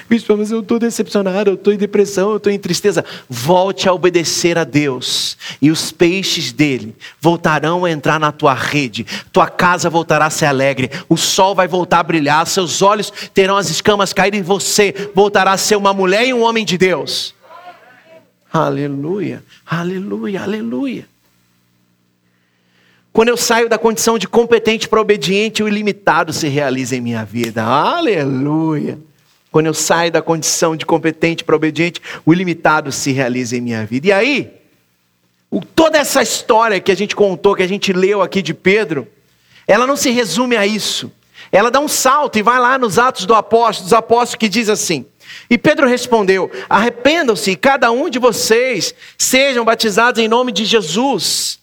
Bispo, 0.10 0.36
mas 0.36 0.52
eu 0.52 0.62
estou 0.62 0.80
decepcionado, 0.80 1.52
eu 1.52 1.54
estou 1.54 1.72
em 1.72 1.78
depressão, 1.78 2.32
eu 2.32 2.38
estou 2.38 2.52
em 2.52 2.58
tristeza. 2.58 3.06
Volte 3.30 3.88
a 3.88 3.94
obedecer 3.94 4.58
a 4.58 4.64
Deus, 4.64 5.38
e 5.62 5.70
os 5.70 5.92
peixes 5.92 6.52
dele 6.52 6.96
voltarão 7.22 7.86
a 7.86 7.92
entrar 7.92 8.20
na 8.20 8.32
tua 8.32 8.54
rede, 8.54 9.06
tua 9.32 9.48
casa 9.48 9.90
voltará 9.90 10.26
a 10.26 10.30
ser 10.30 10.48
alegre, 10.48 10.90
o 11.08 11.16
sol 11.16 11.54
vai 11.54 11.68
voltar 11.68 12.00
a 12.00 12.04
brilhar, 12.04 12.46
seus 12.48 12.82
olhos 12.82 13.12
terão 13.34 13.58
as 13.58 13.70
escamas 13.70 14.12
cair 14.12 14.34
em 14.34 14.42
você, 14.42 14.94
voltará 15.14 15.52
a 15.52 15.58
ser 15.58 15.76
uma 15.76 15.94
mulher 15.94 16.26
e 16.26 16.34
um 16.34 16.42
homem 16.42 16.66
de 16.66 16.78
Deus. 16.78 17.36
Aleluia, 18.52 19.44
aleluia, 19.66 20.42
aleluia. 20.42 21.08
Quando 23.14 23.30
eu 23.30 23.38
saio 23.38 23.70
da 23.70 23.78
condição 23.78 24.18
de 24.18 24.28
competente 24.28 24.90
para 24.90 25.00
obediente, 25.00 25.64
o 25.64 25.68
ilimitado 25.70 26.34
se 26.34 26.50
realiza 26.50 26.98
em 26.98 27.02
minha 27.02 27.24
vida. 27.24 27.64
Aleluia. 27.64 29.00
Quando 29.56 29.68
eu 29.68 29.74
saio 29.74 30.12
da 30.12 30.22
condição 30.22 30.76
de 30.76 30.86
competente 30.86 31.42
para 31.42 31.56
obediente, 31.56 32.02
o 32.26 32.34
ilimitado 32.34 32.92
se 32.92 33.14
realiza 33.14 33.56
em 33.56 33.62
minha 33.62 33.86
vida. 33.86 34.08
E 34.08 34.12
aí, 34.12 34.52
toda 35.74 35.98
essa 35.98 36.22
história 36.22 36.78
que 36.82 36.92
a 36.92 36.96
gente 36.96 37.16
contou, 37.16 37.56
que 37.56 37.64
a 37.64 37.68
gente 37.68 37.94
leu 37.94 38.22
aqui 38.22 38.42
de 38.42 38.54
Pedro, 38.54 39.08
ela 39.66 39.88
não 39.88 39.96
se 39.96 40.10
resume 40.10 40.58
a 40.58 40.68
isso. 40.68 41.10
Ela 41.54 41.72
dá 41.72 41.80
um 41.80 41.88
salto 41.88 42.38
e 42.38 42.42
vai 42.42 42.60
lá 42.60 42.78
nos 42.78 43.00
Atos 43.00 43.26
do 43.26 43.34
Apóstolo, 43.34 43.86
dos 43.86 43.94
Apóstolos, 43.94 44.36
que 44.36 44.50
diz 44.50 44.68
assim: 44.68 45.06
E 45.50 45.58
Pedro 45.58 45.88
respondeu: 45.88 46.52
Arrependam-se, 46.68 47.56
cada 47.56 47.90
um 47.92 48.10
de 48.10 48.20
vocês 48.20 48.94
sejam 49.18 49.64
batizados 49.64 50.22
em 50.22 50.28
nome 50.28 50.52
de 50.52 50.66
Jesus 50.66 51.60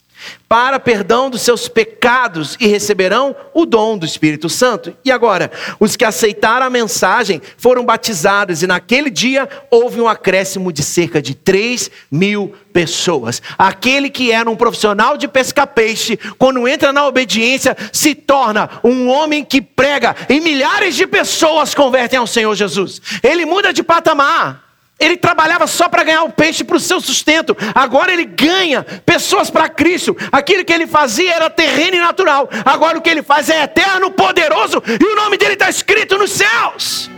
para 0.48 0.78
perdão 0.78 1.30
dos 1.30 1.42
seus 1.42 1.68
pecados 1.68 2.56
e 2.61 2.66
receberão 2.66 3.35
o 3.54 3.64
dom 3.64 3.96
do 3.96 4.04
Espírito 4.04 4.48
Santo. 4.48 4.94
E 5.04 5.11
agora, 5.11 5.50
os 5.80 5.96
que 5.96 6.04
aceitaram 6.04 6.66
a 6.66 6.70
mensagem 6.70 7.40
foram 7.56 7.85
batizados, 7.85 8.62
e 8.62 8.66
naquele 8.66 9.11
dia 9.11 9.48
houve 9.70 10.00
um 10.00 10.08
acréscimo 10.08 10.72
de 10.72 10.82
cerca 10.82 11.22
de 11.22 11.35
3 11.35 11.90
mil 12.11 12.54
pessoas. 12.72 13.40
Aquele 13.56 14.11
que 14.11 14.32
era 14.32 14.50
um 14.50 14.56
profissional 14.56 15.16
de 15.16 15.28
pesca-peixe, 15.28 16.18
quando 16.38 16.66
entra 16.66 16.92
na 16.92 17.06
obediência, 17.06 17.76
se 17.92 18.14
torna 18.14 18.68
um 18.85 19.08
homem 19.08 19.44
que 19.44 19.62
prega, 19.62 20.14
e 20.28 20.40
milhares 20.40 20.94
de 20.94 21.06
pessoas 21.06 21.74
convertem 21.74 22.18
ao 22.18 22.26
Senhor 22.26 22.54
Jesus. 22.54 23.00
Ele 23.22 23.44
muda 23.44 23.72
de 23.72 23.82
patamar. 23.82 24.71
Ele 25.02 25.16
trabalhava 25.16 25.66
só 25.66 25.88
para 25.88 26.04
ganhar 26.04 26.22
o 26.22 26.30
peixe 26.30 26.62
para 26.62 26.76
o 26.76 26.80
seu 26.80 27.00
sustento. 27.00 27.56
Agora 27.74 28.12
ele 28.12 28.24
ganha 28.24 28.86
pessoas 29.04 29.50
para 29.50 29.68
Cristo. 29.68 30.16
Aquilo 30.30 30.64
que 30.64 30.72
ele 30.72 30.86
fazia 30.86 31.34
era 31.34 31.50
terreno 31.50 31.96
e 31.96 32.00
natural. 32.00 32.48
Agora 32.64 32.96
o 32.96 33.02
que 33.02 33.10
ele 33.10 33.22
faz 33.22 33.50
é 33.50 33.64
eterno, 33.64 34.12
poderoso 34.12 34.80
e 34.86 35.04
o 35.04 35.16
nome 35.16 35.36
dele 35.36 35.54
está 35.54 35.68
escrito 35.68 36.16
nos 36.16 36.30
céus. 36.30 37.10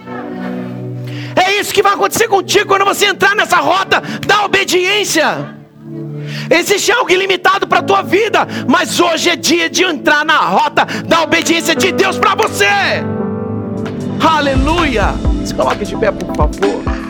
É 1.36 1.60
isso 1.60 1.74
que 1.74 1.82
vai 1.82 1.92
acontecer 1.92 2.26
contigo 2.26 2.68
quando 2.68 2.86
você 2.86 3.04
entrar 3.04 3.34
nessa 3.36 3.58
rota 3.58 4.00
da 4.26 4.46
obediência. 4.46 5.54
Existe 6.50 6.90
algo 6.90 7.10
ilimitado 7.10 7.66
para 7.66 7.80
a 7.80 7.82
tua 7.82 8.02
vida, 8.02 8.46
mas 8.66 8.98
hoje 8.98 9.28
é 9.28 9.36
dia 9.36 9.68
de 9.68 9.84
entrar 9.84 10.24
na 10.24 10.38
rota 10.38 10.86
da 11.04 11.22
obediência 11.22 11.74
de 11.74 11.92
Deus 11.92 12.18
para 12.18 12.34
você. 12.34 12.66
Aleluia! 14.26 15.14
Se 15.44 15.54
coloque 15.54 15.84
de 15.84 15.96
pé, 15.96 16.10
por 16.10 16.34
favor. 16.34 17.03